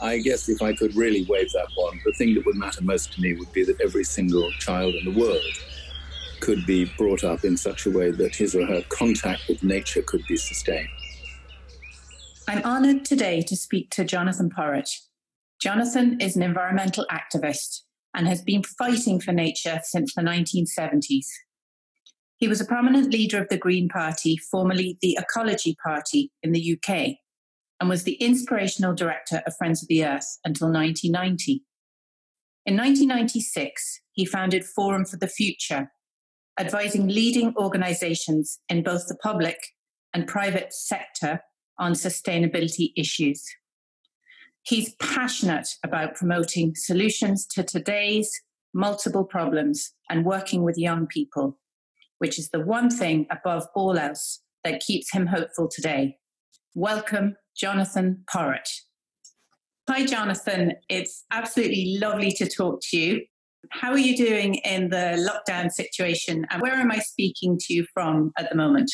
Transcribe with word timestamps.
I 0.00 0.18
guess 0.18 0.48
if 0.48 0.60
I 0.60 0.74
could 0.74 0.94
really 0.96 1.24
wave 1.28 1.50
that 1.52 1.68
wand, 1.76 2.00
the 2.04 2.12
thing 2.12 2.34
that 2.34 2.44
would 2.46 2.56
matter 2.56 2.82
most 2.82 3.12
to 3.14 3.20
me 3.20 3.34
would 3.34 3.52
be 3.52 3.64
that 3.64 3.80
every 3.80 4.04
single 4.04 4.50
child 4.58 4.94
in 4.94 5.12
the 5.12 5.18
world 5.18 5.42
could 6.40 6.66
be 6.66 6.92
brought 6.98 7.24
up 7.24 7.44
in 7.44 7.56
such 7.56 7.86
a 7.86 7.90
way 7.90 8.10
that 8.10 8.34
his 8.34 8.54
or 8.54 8.66
her 8.66 8.82
contact 8.90 9.42
with 9.48 9.62
nature 9.62 10.02
could 10.02 10.22
be 10.26 10.36
sustained. 10.36 10.88
I'm 12.46 12.62
honoured 12.62 13.04
today 13.04 13.40
to 13.42 13.56
speak 13.56 13.90
to 13.90 14.04
Jonathan 14.04 14.50
Porritt. 14.50 14.90
Jonathan 15.62 16.20
is 16.20 16.36
an 16.36 16.42
environmental 16.42 17.06
activist 17.10 17.80
and 18.14 18.28
has 18.28 18.42
been 18.42 18.62
fighting 18.62 19.20
for 19.20 19.32
nature 19.32 19.80
since 19.82 20.14
the 20.14 20.20
1970s. 20.20 21.26
He 22.36 22.48
was 22.48 22.60
a 22.60 22.66
prominent 22.66 23.10
leader 23.10 23.40
of 23.40 23.48
the 23.48 23.56
Green 23.56 23.88
Party, 23.88 24.36
formerly 24.36 24.98
the 25.00 25.16
Ecology 25.18 25.76
Party 25.82 26.30
in 26.42 26.52
the 26.52 26.78
UK, 26.78 27.16
and 27.84 27.90
was 27.90 28.04
the 28.04 28.14
inspirational 28.14 28.94
director 28.94 29.42
of 29.46 29.54
Friends 29.58 29.82
of 29.82 29.88
the 29.88 30.06
Earth 30.06 30.38
until 30.42 30.68
1990. 30.68 31.62
In 32.64 32.78
1996, 32.78 34.00
he 34.12 34.24
founded 34.24 34.64
Forum 34.64 35.04
for 35.04 35.18
the 35.18 35.28
Future, 35.28 35.92
advising 36.58 37.08
leading 37.08 37.54
organizations 37.58 38.58
in 38.70 38.82
both 38.82 39.06
the 39.06 39.18
public 39.22 39.58
and 40.14 40.26
private 40.26 40.72
sector 40.72 41.42
on 41.78 41.92
sustainability 41.92 42.94
issues. 42.96 43.44
He's 44.62 44.94
passionate 44.94 45.68
about 45.84 46.14
promoting 46.14 46.74
solutions 46.76 47.44
to 47.48 47.62
today's 47.62 48.32
multiple 48.72 49.24
problems 49.24 49.92
and 50.08 50.24
working 50.24 50.62
with 50.62 50.78
young 50.78 51.06
people, 51.06 51.58
which 52.16 52.38
is 52.38 52.48
the 52.48 52.64
one 52.64 52.88
thing 52.88 53.26
above 53.30 53.66
all 53.74 53.98
else 53.98 54.40
that 54.64 54.80
keeps 54.80 55.12
him 55.12 55.26
hopeful 55.26 55.68
today. 55.68 56.16
Welcome, 56.74 57.36
Jonathan 57.56 58.24
Porritt. 58.26 58.68
Hi, 59.88 60.06
Jonathan. 60.06 60.74
It's 60.88 61.24
absolutely 61.30 61.98
lovely 62.00 62.32
to 62.32 62.48
talk 62.48 62.80
to 62.90 62.96
you. 62.96 63.22
How 63.70 63.90
are 63.90 63.98
you 63.98 64.16
doing 64.16 64.56
in 64.56 64.88
the 64.88 65.30
lockdown 65.30 65.70
situation? 65.70 66.46
And 66.50 66.62
where 66.62 66.74
am 66.74 66.90
I 66.90 66.98
speaking 66.98 67.58
to 67.60 67.74
you 67.74 67.86
from 67.92 68.32
at 68.38 68.48
the 68.50 68.56
moment? 68.56 68.90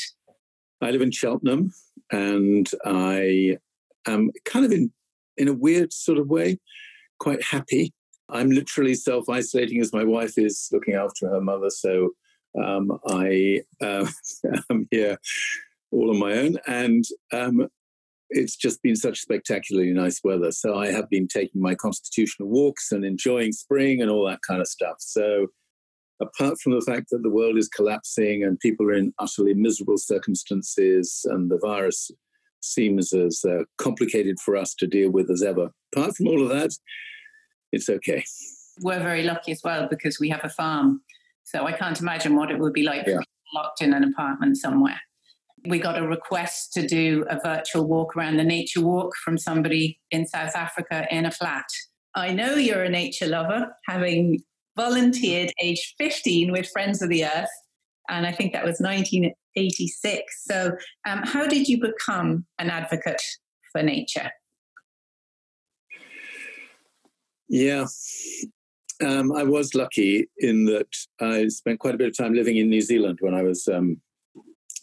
I 0.80 0.90
live 0.90 1.02
in 1.02 1.10
Cheltenham 1.10 1.72
and 2.10 2.68
I 2.84 3.58
am 4.06 4.30
kind 4.44 4.64
of 4.64 4.72
in, 4.72 4.92
in 5.36 5.48
a 5.48 5.52
weird 5.52 5.92
sort 5.92 6.18
of 6.18 6.28
way, 6.28 6.58
quite 7.18 7.42
happy. 7.42 7.92
I'm 8.28 8.50
literally 8.50 8.94
self 8.94 9.28
isolating 9.28 9.80
as 9.80 9.92
my 9.92 10.04
wife 10.04 10.38
is 10.38 10.68
looking 10.72 10.94
after 10.94 11.28
her 11.28 11.40
mother. 11.40 11.70
So 11.70 12.10
um, 12.60 12.98
I 13.06 13.62
uh, 13.80 14.06
am 14.70 14.88
here 14.90 15.18
all 15.90 16.10
on 16.10 16.18
my 16.18 16.32
own. 16.32 16.56
And 16.66 17.04
um, 17.32 17.68
it's 18.30 18.56
just 18.56 18.82
been 18.82 18.96
such 18.96 19.20
spectacularly 19.20 19.92
nice 19.92 20.20
weather. 20.22 20.52
So 20.52 20.78
I 20.78 20.92
have 20.92 21.10
been 21.10 21.26
taking 21.26 21.60
my 21.60 21.74
constitutional 21.74 22.48
walks 22.48 22.92
and 22.92 23.04
enjoying 23.04 23.52
spring 23.52 24.00
and 24.00 24.10
all 24.10 24.26
that 24.26 24.40
kind 24.46 24.60
of 24.60 24.68
stuff. 24.68 24.96
So 25.00 25.48
apart 26.20 26.58
from 26.60 26.72
the 26.72 26.80
fact 26.80 27.08
that 27.10 27.22
the 27.22 27.30
world 27.30 27.56
is 27.56 27.68
collapsing 27.68 28.44
and 28.44 28.60
people 28.60 28.86
are 28.86 28.94
in 28.94 29.12
utterly 29.18 29.54
miserable 29.54 29.98
circumstances 29.98 31.22
and 31.24 31.50
the 31.50 31.58
virus 31.58 32.10
seems 32.60 33.12
as 33.12 33.42
uh, 33.44 33.64
complicated 33.78 34.38
for 34.44 34.56
us 34.56 34.74
to 34.74 34.86
deal 34.86 35.10
with 35.10 35.30
as 35.30 35.42
ever, 35.42 35.70
apart 35.94 36.16
from 36.16 36.28
all 36.28 36.42
of 36.42 36.50
that, 36.50 36.70
it's 37.72 37.88
okay. 37.88 38.22
We're 38.82 39.00
very 39.00 39.22
lucky 39.22 39.52
as 39.52 39.60
well 39.64 39.88
because 39.88 40.20
we 40.20 40.28
have 40.28 40.44
a 40.44 40.48
farm. 40.48 41.00
So 41.44 41.66
I 41.66 41.72
can't 41.72 41.98
imagine 42.00 42.36
what 42.36 42.50
it 42.50 42.58
would 42.58 42.72
be 42.72 42.82
like 42.82 43.06
yeah. 43.06 43.20
locked 43.54 43.82
in 43.82 43.92
an 43.92 44.04
apartment 44.04 44.56
somewhere. 44.56 45.00
We 45.66 45.78
got 45.78 45.98
a 45.98 46.06
request 46.06 46.72
to 46.74 46.86
do 46.86 47.24
a 47.28 47.38
virtual 47.44 47.86
walk 47.86 48.16
around 48.16 48.36
the 48.36 48.44
nature 48.44 48.80
walk 48.80 49.14
from 49.24 49.36
somebody 49.36 49.98
in 50.10 50.26
South 50.26 50.56
Africa 50.56 51.06
in 51.10 51.26
a 51.26 51.30
flat. 51.30 51.66
I 52.14 52.32
know 52.32 52.54
you're 52.54 52.82
a 52.82 52.88
nature 52.88 53.26
lover, 53.26 53.68
having 53.86 54.42
volunteered 54.76 55.52
age 55.62 55.94
15 55.98 56.52
with 56.52 56.68
Friends 56.72 57.02
of 57.02 57.08
the 57.08 57.24
Earth, 57.24 57.50
and 58.08 58.26
I 58.26 58.32
think 58.32 58.52
that 58.52 58.64
was 58.64 58.80
1986. 58.80 60.44
So, 60.44 60.72
um, 61.06 61.22
how 61.24 61.46
did 61.46 61.68
you 61.68 61.80
become 61.80 62.46
an 62.58 62.70
advocate 62.70 63.22
for 63.72 63.82
nature? 63.82 64.30
Yeah, 67.48 67.86
um, 69.04 69.32
I 69.32 69.44
was 69.44 69.74
lucky 69.74 70.28
in 70.38 70.66
that 70.66 70.88
I 71.20 71.48
spent 71.48 71.80
quite 71.80 71.94
a 71.94 71.98
bit 71.98 72.08
of 72.08 72.16
time 72.16 72.34
living 72.34 72.56
in 72.56 72.68
New 72.68 72.80
Zealand 72.80 73.18
when 73.20 73.34
I 73.34 73.42
was 73.42 73.66
um, 73.68 74.00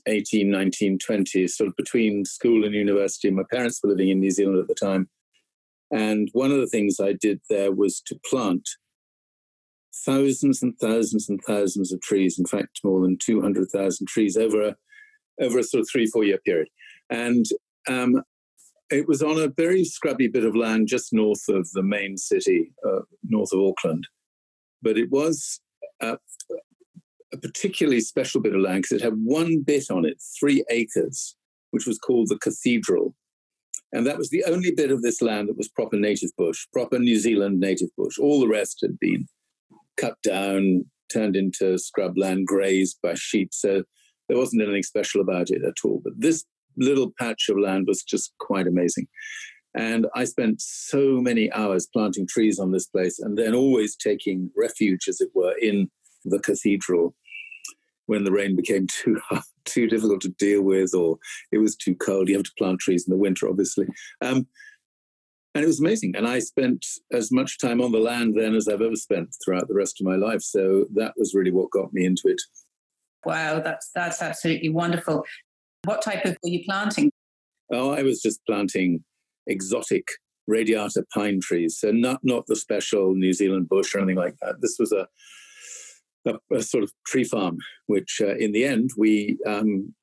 18, 0.08 0.50
19, 0.50 1.00
20, 1.00 1.48
sort 1.48 1.68
of 1.68 1.76
between 1.76 2.26
school 2.26 2.66
and 2.66 2.74
university. 2.74 3.30
My 3.30 3.44
parents 3.52 3.80
were 3.84 3.90
living 3.90 4.10
in 4.10 4.20
New 4.20 4.32
Zealand 4.32 4.60
at 4.60 4.68
the 4.68 4.76
time. 4.76 5.10
And 5.92 6.30
one 6.34 6.52
of 6.52 6.60
the 6.60 6.68
things 6.68 7.00
I 7.00 7.14
did 7.14 7.40
there 7.50 7.72
was 7.72 8.02
to 8.08 8.20
plant 8.30 8.68
thousands 10.06 10.62
and 10.62 10.78
thousands 10.80 11.30
and 11.30 11.40
thousands 11.46 11.94
of 11.94 12.02
trees, 12.02 12.38
in 12.38 12.46
fact, 12.46 12.82
more 12.84 13.02
than 13.02 13.18
200,000 13.18 14.08
trees 14.08 14.38
over 14.38 14.62
a, 14.62 14.76
over 15.42 15.60
a 15.60 15.64
sort 15.64 15.82
of 15.82 15.88
three, 15.92 16.08
four 16.08 16.24
year 16.24 16.40
period. 16.46 16.68
And 17.10 17.46
um, 17.88 18.22
it 18.90 19.08
was 19.08 19.22
on 19.22 19.40
a 19.40 19.50
very 19.50 19.84
scrubby 19.84 20.28
bit 20.28 20.46
of 20.46 20.56
land 20.56 20.88
just 20.88 21.14
north 21.14 21.48
of 21.50 21.70
the 21.72 21.84
main 21.84 22.18
city, 22.18 22.72
uh, 22.86 23.02
north 23.24 23.52
of 23.54 23.60
Auckland. 23.60 24.08
But 24.82 24.98
it 24.98 25.10
was 25.10 25.60
uh, 26.02 26.18
a 27.34 27.38
particularly 27.38 28.02
special 28.02 28.42
bit 28.42 28.56
of 28.56 28.62
land 28.62 28.84
because 28.84 29.02
it 29.02 29.04
had 29.04 29.16
one 29.16 29.62
bit 29.62 29.86
on 29.92 30.06
it, 30.06 30.22
three 30.40 30.64
acres, 30.70 31.36
which 31.72 31.86
was 31.86 31.98
called 31.98 32.30
the 32.30 32.38
Cathedral. 32.38 33.16
And 33.94 34.06
that 34.06 34.18
was 34.18 34.30
the 34.30 34.44
only 34.46 34.72
bit 34.72 34.92
of 34.92 35.02
this 35.02 35.22
land 35.22 35.50
that 35.50 35.58
was 35.58 35.70
proper 35.70 35.98
native 35.98 36.32
bush, 36.38 36.68
proper 36.74 37.00
New 37.00 37.18
Zealand 37.18 37.60
native 37.60 37.90
bush. 37.98 38.18
All 38.18 38.40
the 38.40 38.48
rest 38.48 38.80
had 38.82 39.00
been 39.00 39.28
cut 39.96 40.18
down, 40.24 40.86
turned 41.12 41.36
into 41.36 41.78
scrubland, 41.78 42.46
grazed 42.46 42.98
by 43.02 43.14
sheep. 43.16 43.50
So 43.54 43.84
there 44.28 44.38
wasn't 44.38 44.62
anything 44.62 44.84
special 44.84 45.22
about 45.22 45.50
it 45.50 45.64
at 45.64 45.86
all. 45.86 46.02
But 46.04 46.14
this 46.18 46.44
little 46.76 47.14
patch 47.18 47.50
of 47.50 47.58
land 47.58 47.86
was 47.88 48.04
just 48.04 48.34
quite 48.40 48.68
amazing. 48.68 49.08
And 49.74 50.08
I 50.16 50.24
spent 50.24 50.62
so 50.62 51.22
many 51.22 51.52
hours 51.52 51.88
planting 51.92 52.28
trees 52.28 52.60
on 52.60 52.72
this 52.72 52.88
place 52.88 53.20
and 53.20 53.38
then 53.38 53.54
always 53.54 53.96
taking 53.96 54.50
refuge, 54.56 55.08
as 55.08 55.22
it 55.22 55.30
were, 55.34 55.54
in 55.62 55.90
the 56.30 56.40
cathedral 56.40 57.16
when 58.06 58.24
the 58.24 58.32
rain 58.32 58.56
became 58.56 58.88
too 59.04 59.20
too 59.66 59.88
difficult 59.88 60.22
to 60.22 60.30
deal 60.30 60.62
with 60.62 60.94
or 60.94 61.18
it 61.52 61.58
was 61.58 61.76
too 61.76 61.96
cold. 61.96 62.30
You 62.30 62.36
have 62.36 62.46
to 62.46 62.52
plant 62.58 62.80
trees 62.80 63.06
in 63.08 63.12
the 63.12 63.18
winter, 63.18 63.50
obviously. 63.50 63.88
Um, 64.22 64.48
and 65.54 65.64
it 65.64 65.68
was 65.68 65.80
amazing. 65.80 66.16
And 66.16 66.28
I 66.28 66.40
spent 66.40 66.86
as 67.12 67.32
much 67.32 67.60
time 67.60 67.82
on 67.82 67.92
the 67.92 68.00
land 68.00 68.36
then 68.38 68.56
as 68.56 68.68
I've 68.68 68.82
ever 68.82 68.96
spent 68.96 69.36
throughout 69.44 69.68
the 69.68 69.74
rest 69.74 70.00
of 70.00 70.06
my 70.06 70.16
life. 70.16 70.42
So 70.42 70.86
that 70.94 71.14
was 71.18 71.34
really 71.34 71.52
what 71.52 71.72
got 71.72 71.92
me 71.94 72.06
into 72.06 72.28
it. 72.28 72.42
Wow, 73.26 73.60
that's 73.60 73.90
that's 73.94 74.22
absolutely 74.22 74.70
wonderful. 74.70 75.26
What 75.84 76.02
type 76.02 76.26
of 76.26 76.38
were 76.44 76.50
you 76.50 76.64
planting? 76.64 77.12
Oh, 77.72 77.92
I 77.92 78.04
was 78.04 78.22
just 78.22 78.40
planting 78.46 79.04
exotic 79.48 80.08
radiata 80.48 81.04
pine 81.14 81.40
trees. 81.42 81.78
So 81.80 81.92
not 81.92 82.20
not 82.24 82.46
the 82.48 82.56
special 82.56 83.16
New 83.16 83.34
Zealand 83.34 83.68
bush 83.68 83.96
or 83.96 84.00
anything 84.00 84.18
like 84.18 84.36
that. 84.42 84.62
This 84.62 84.78
was 84.80 84.92
a 84.92 85.08
a, 86.28 86.56
a 86.56 86.62
sort 86.62 86.84
of 86.84 86.92
tree 87.06 87.24
farm, 87.24 87.58
which 87.88 88.22
uh, 88.22 88.36
in 88.36 88.52
the 88.52 88.66
end 88.66 88.92
we 88.98 89.38
um, 89.46 89.94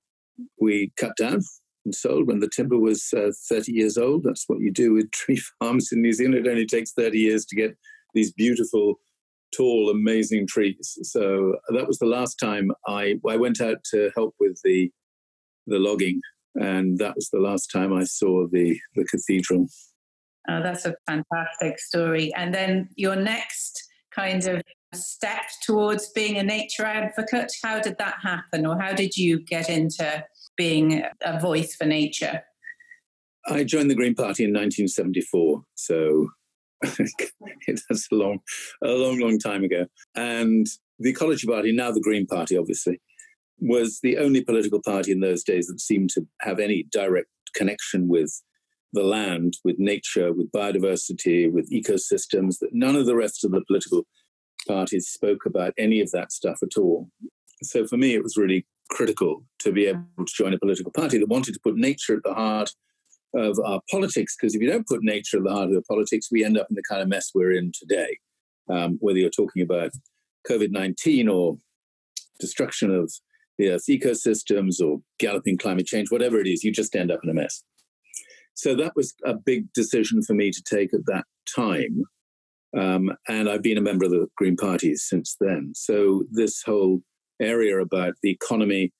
we 0.61 0.93
cut 0.97 1.17
down 1.17 1.41
and 1.85 1.95
sold 1.95 2.27
when 2.27 2.41
the 2.41 2.49
timber 2.49 2.79
was 2.79 3.13
uh, 3.17 3.31
30 3.49 3.73
years 3.73 3.99
old. 3.99 4.25
That's 4.25 4.45
what 4.47 4.61
you 4.61 4.73
do 4.73 4.93
with 4.95 5.11
tree 5.11 5.41
farms 5.59 5.91
in 5.93 6.03
New 6.03 6.13
Zealand. 6.13 6.47
It 6.47 6.51
only 6.51 6.67
takes 6.67 6.93
30 6.93 7.19
years 7.19 7.45
to 7.47 7.57
get 7.57 7.77
these 8.15 8.33
beautiful, 8.33 9.01
tall, 9.57 9.91
amazing 9.91 10.47
trees. 10.47 10.99
So 11.03 11.57
that 11.69 11.87
was 11.87 11.99
the 11.99 12.07
last 12.07 12.37
time 12.37 12.71
I 12.87 13.17
I 13.29 13.37
went 13.37 13.61
out 13.61 13.79
to 13.93 14.11
help 14.17 14.35
with 14.41 14.59
the 14.65 14.91
the 15.67 15.79
logging, 15.79 16.21
and 16.55 16.99
that 16.99 17.17
was 17.17 17.31
the 17.31 17.41
last 17.41 17.69
time 17.69 17.93
I 17.93 18.05
saw 18.05 18.47
the 18.51 18.79
the 18.95 19.05
cathedral. 19.05 19.69
Oh, 20.49 20.63
that's 20.63 20.85
a 20.85 20.95
fantastic 21.07 21.79
story. 21.79 22.33
And 22.35 22.53
then 22.53 22.91
your 22.97 23.17
next 23.17 23.83
kind 24.15 24.45
of 24.47 24.63
step 24.95 25.45
towards 25.63 26.11
being 26.11 26.37
a 26.37 26.43
nature 26.43 26.85
advocate? 26.85 27.53
How 27.63 27.81
did 27.81 27.99
that 27.99 28.17
happen, 28.23 28.67
or 28.67 28.79
how 28.79 28.93
did 28.93 29.17
you 29.17 29.41
get 29.41 29.69
into 29.69 30.25
being 30.57 31.05
a 31.23 31.41
voice 31.41 31.75
for 31.75 31.85
nature? 31.85 32.43
I 33.47 33.65
joined 33.65 33.91
the 33.91 33.95
Green 33.95 34.15
Party 34.15 34.45
in 34.45 34.51
1974, 34.51 35.63
so 35.75 36.29
that's 36.83 38.09
a 38.11 38.15
long, 38.15 38.39
a 38.83 38.89
long, 38.89 39.19
long 39.19 39.39
time 39.39 39.65
ago. 39.65 39.87
And 40.15 40.67
the 40.99 41.11
Ecology 41.11 41.47
Party, 41.47 41.73
now 41.73 41.91
the 41.93 42.01
Green 42.01 42.27
Party, 42.27 42.57
obviously, 42.57 43.01
was 43.59 44.01
the 44.03 44.19
only 44.19 44.43
political 44.43 44.81
party 44.83 45.13
in 45.13 45.21
those 45.21 45.45
days 45.45 45.67
that 45.67 45.81
seemed 45.81 46.11
to 46.11 46.27
have 46.41 46.59
any 46.59 46.87
direct 46.91 47.29
connection 47.55 48.09
with 48.09 48.43
the 48.93 49.03
land, 49.03 49.55
with 49.65 49.77
nature, 49.79 50.33
with 50.33 50.51
biodiversity, 50.53 51.51
with 51.51 51.71
ecosystems, 51.71 52.59
that 52.61 52.71
none 52.73 52.97
of 52.97 53.07
the 53.07 53.17
rest 53.17 53.45
of 53.45 53.51
the 53.51 53.63
political 53.67 54.07
parties 54.65 55.09
spoke 55.09 55.47
about 55.47 55.75
any 55.79 56.01
of 56.01 56.11
that 56.13 56.33
stuff 56.33 56.59
at 56.63 56.77
all. 56.77 57.09
So 57.63 57.87
for 57.87 57.97
me, 57.97 58.15
it 58.15 58.23
was 58.23 58.37
really 58.37 58.67
critical 58.91 59.45
to 59.61 59.73
be 59.73 59.87
able 59.87 60.05
to 60.19 60.33
join 60.35 60.53
a 60.53 60.59
political 60.59 60.93
party 60.93 61.19
that 61.19 61.29
wanted 61.29 61.55
to 61.55 61.61
put 61.63 61.77
nature 61.77 62.17
at 62.17 62.23
the 62.23 62.35
heart 62.35 62.71
of 63.35 63.59
our 63.65 63.81
politics, 63.91 64.37
because 64.37 64.55
if 64.55 64.63
you 64.63 64.71
don't 64.71 64.87
put 64.87 65.03
nature 65.03 65.39
at 65.39 65.45
the 65.45 65.53
heart 65.53 65.69
of 65.69 65.75
the 65.75 65.83
politics, 65.83 66.29
we 66.31 66.45
end 66.45 66.59
up 66.59 66.67
in 66.71 66.77
the 66.77 66.83
kind 66.89 67.03
of 67.03 67.09
mess 67.09 67.31
we're 67.35 67.53
in 67.53 67.73
today. 67.73 68.19
Um, 68.71 68.97
whether 69.01 69.19
you're 69.19 69.31
talking 69.31 69.63
about 69.63 69.91
COVID 70.49 70.71
19 70.71 71.29
or 71.29 71.59
destruction 72.41 72.95
of 72.95 73.13
the 73.59 73.71
Earth's 73.71 73.89
ecosystems 73.89 74.81
or 74.81 75.01
galloping 75.19 75.59
climate 75.59 75.87
change, 75.87 76.11
whatever 76.11 76.39
it 76.39 76.47
is, 76.47 76.65
you 76.65 76.73
just 76.73 76.95
end 76.97 77.11
up 77.11 77.21
in 77.23 77.31
a 77.31 77.35
mess. 77.35 77.63
So 78.55 78.75
that 78.77 78.93
was 78.95 79.15
a 79.25 79.35
big 79.35 79.73
decision 79.73 80.23
for 80.23 80.35
me 80.35 80.51
to 80.51 80.63
take 80.63 80.95
at 80.95 81.07
that 81.07 81.25
time. 81.55 82.05
Um, 82.77 83.13
and 83.29 83.49
I've 83.49 83.63
been 83.63 83.79
a 83.79 83.83
member 83.83 84.05
of 84.05 84.11
the 84.11 84.27
Green 84.37 84.57
Party 84.57 84.97
since 84.97 85.37
then. 85.41 85.73
So 85.75 86.25
this 86.31 86.63
whole 86.65 87.03
area 87.41 87.81
about 87.81 88.15
the 88.23 88.31
economy, 88.31 88.93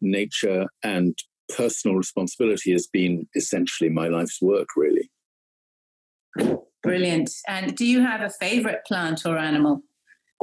nature, 0.00 0.66
and 0.82 1.16
personal 1.54 1.96
responsibility 1.96 2.72
has 2.72 2.86
been 2.86 3.28
essentially 3.34 3.90
my 3.90 4.08
life's 4.08 4.40
work, 4.40 4.68
really. 4.76 5.10
Brilliant. 6.82 7.30
And 7.46 7.76
do 7.76 7.84
you 7.84 8.00
have 8.00 8.20
a 8.20 8.30
favorite 8.30 8.80
plant 8.86 9.22
or 9.26 9.36
animal? 9.36 9.82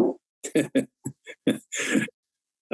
I 0.58 0.88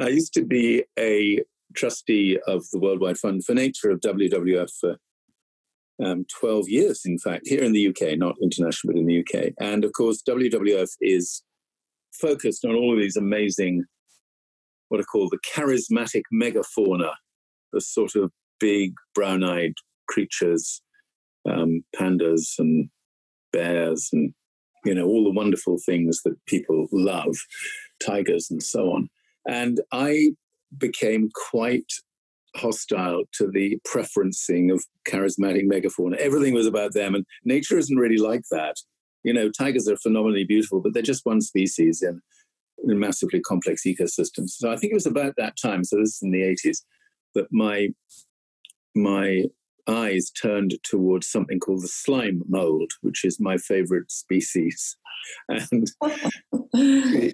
used 0.08 0.34
to 0.34 0.44
be 0.44 0.84
a 0.98 1.42
trustee 1.74 2.38
of 2.46 2.64
the 2.72 2.78
Worldwide 2.78 3.18
Fund 3.18 3.44
for 3.44 3.54
Nature 3.54 3.90
of 3.90 4.00
WWF 4.00 4.70
for 4.80 4.96
um, 6.04 6.24
12 6.40 6.68
years, 6.68 7.02
in 7.04 7.18
fact, 7.18 7.46
here 7.46 7.62
in 7.62 7.72
the 7.72 7.88
UK, 7.88 8.18
not 8.18 8.36
international, 8.42 8.92
but 8.92 9.00
in 9.00 9.06
the 9.06 9.20
UK. 9.20 9.52
And 9.60 9.84
of 9.84 9.92
course, 9.92 10.22
WWF 10.28 10.90
is 11.00 11.42
focused 12.12 12.64
on 12.64 12.74
all 12.74 12.92
of 12.94 13.00
these 13.00 13.16
amazing, 13.16 13.84
what 14.88 15.00
are 15.00 15.04
called 15.04 15.32
the 15.32 15.38
charismatic 15.54 16.22
megafauna, 16.32 17.12
the 17.72 17.80
sort 17.80 18.14
of 18.14 18.30
big 18.60 18.94
brown 19.14 19.44
eyed 19.44 19.74
creatures, 20.08 20.82
um, 21.48 21.82
pandas 21.96 22.58
and 22.58 22.88
bears, 23.52 24.08
and 24.12 24.32
you 24.84 24.94
know, 24.94 25.06
all 25.06 25.24
the 25.24 25.30
wonderful 25.30 25.78
things 25.84 26.22
that 26.24 26.34
people 26.46 26.88
love, 26.92 27.36
tigers 28.04 28.50
and 28.50 28.62
so 28.62 28.90
on. 28.92 29.08
And 29.46 29.80
I 29.92 30.32
became 30.76 31.30
quite 31.50 31.92
hostile 32.56 33.24
to 33.34 33.50
the 33.50 33.78
preferencing 33.86 34.72
of 34.72 34.84
charismatic 35.08 35.64
megafauna. 35.66 36.16
Everything 36.16 36.54
was 36.54 36.66
about 36.66 36.94
them, 36.94 37.14
and 37.14 37.24
nature 37.44 37.78
isn't 37.78 37.96
really 37.96 38.18
like 38.18 38.44
that. 38.50 38.76
You 39.24 39.32
know, 39.32 39.50
tigers 39.50 39.88
are 39.88 39.96
phenomenally 39.96 40.44
beautiful, 40.44 40.80
but 40.80 40.94
they're 40.94 41.02
just 41.02 41.24
one 41.26 41.40
species 41.40 42.02
in, 42.02 42.20
in 42.84 42.98
massively 42.98 43.40
complex 43.40 43.82
ecosystems. 43.86 44.50
So 44.50 44.72
I 44.72 44.76
think 44.76 44.92
it 44.92 44.96
was 44.96 45.06
about 45.06 45.34
that 45.36 45.54
time, 45.60 45.84
so 45.84 45.96
this 45.96 46.16
is 46.16 46.22
in 46.22 46.32
the 46.32 46.42
80s, 46.42 46.78
that 47.34 47.46
my 47.50 47.88
my 48.94 49.44
eyes 49.88 50.30
turned 50.30 50.74
towards 50.84 51.28
something 51.28 51.58
called 51.58 51.82
the 51.82 51.88
slime 51.88 52.42
mold, 52.48 52.92
which 53.00 53.24
is 53.24 53.40
my 53.40 53.56
favorite 53.56 54.10
species. 54.10 54.96
And 55.48 55.86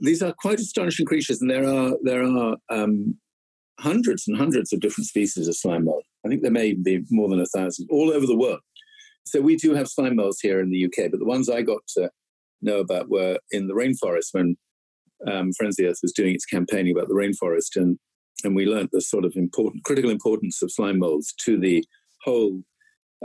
these 0.00 0.22
are 0.22 0.32
quite 0.32 0.58
astonishing 0.58 1.04
creatures, 1.04 1.42
and 1.42 1.50
there 1.50 1.68
are 1.68 1.92
there 2.02 2.24
are 2.24 2.56
um, 2.70 3.18
hundreds 3.78 4.26
and 4.26 4.36
hundreds 4.36 4.72
of 4.72 4.80
different 4.80 5.06
species 5.06 5.48
of 5.48 5.56
slime 5.56 5.84
mold. 5.84 6.04
I 6.24 6.28
think 6.28 6.42
there 6.42 6.50
may 6.50 6.74
be 6.74 7.04
more 7.10 7.28
than 7.28 7.40
a 7.40 7.46
thousand 7.46 7.88
all 7.90 8.10
over 8.10 8.26
the 8.26 8.36
world. 8.36 8.60
So 9.24 9.40
we 9.40 9.56
do 9.56 9.74
have 9.74 9.88
slime 9.88 10.16
molds 10.16 10.40
here 10.40 10.60
in 10.60 10.70
the 10.70 10.84
UK, 10.86 11.10
but 11.10 11.20
the 11.20 11.26
ones 11.26 11.48
I 11.48 11.62
got 11.62 11.82
to 11.96 12.10
know 12.62 12.78
about 12.78 13.08
were 13.08 13.38
in 13.50 13.68
the 13.68 13.74
rainforest 13.74 14.28
when 14.32 14.56
um, 15.26 15.52
Friends 15.52 15.78
of 15.78 15.84
the 15.84 15.90
Earth 15.90 15.98
was 16.02 16.12
doing 16.12 16.34
its 16.34 16.44
campaigning 16.44 16.92
about 16.92 17.08
the 17.08 17.14
rainforest, 17.14 17.76
and 17.76 17.98
and 18.44 18.54
we 18.54 18.66
learned 18.66 18.90
the 18.92 19.00
sort 19.00 19.24
of 19.24 19.32
important, 19.34 19.84
critical 19.84 20.10
importance 20.10 20.62
of 20.62 20.70
slime 20.70 21.00
molds 21.00 21.34
to 21.44 21.58
the 21.58 21.84
whole 22.22 22.62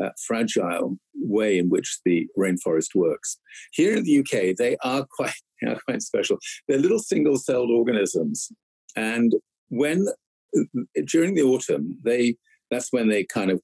uh, 0.01 0.09
fragile 0.25 0.97
way 1.15 1.57
in 1.59 1.69
which 1.69 1.99
the 2.03 2.27
rainforest 2.37 2.95
works. 2.95 3.37
Here 3.73 3.95
in 3.95 4.03
the 4.03 4.19
UK, 4.19 4.55
they 4.57 4.75
are 4.83 5.05
quite, 5.15 5.35
they 5.61 5.67
are 5.71 5.79
quite 5.87 6.01
special. 6.01 6.37
They're 6.67 6.79
little 6.79 6.99
single-celled 6.99 7.69
organisms, 7.69 8.51
and 8.95 9.33
when 9.69 10.07
during 11.05 11.35
the 11.35 11.43
autumn, 11.43 11.97
they 12.03 12.35
that's 12.71 12.91
when 12.91 13.09
they 13.09 13.23
kind 13.25 13.51
of 13.51 13.61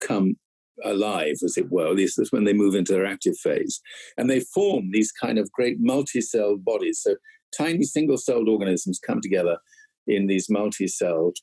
come 0.00 0.36
alive, 0.84 1.36
as 1.44 1.56
it 1.56 1.70
were. 1.70 1.94
This 1.94 2.18
is 2.18 2.32
when 2.32 2.44
they 2.44 2.52
move 2.52 2.74
into 2.74 2.92
their 2.92 3.06
active 3.06 3.36
phase, 3.38 3.80
and 4.16 4.28
they 4.28 4.40
form 4.40 4.90
these 4.90 5.12
kind 5.12 5.38
of 5.38 5.50
great 5.52 5.76
multi-celled 5.80 6.64
bodies. 6.64 7.00
So 7.02 7.16
tiny 7.56 7.84
single-celled 7.84 8.48
organisms 8.48 8.98
come 8.98 9.20
together 9.20 9.58
in 10.06 10.26
these 10.26 10.50
multi-celled 10.50 11.36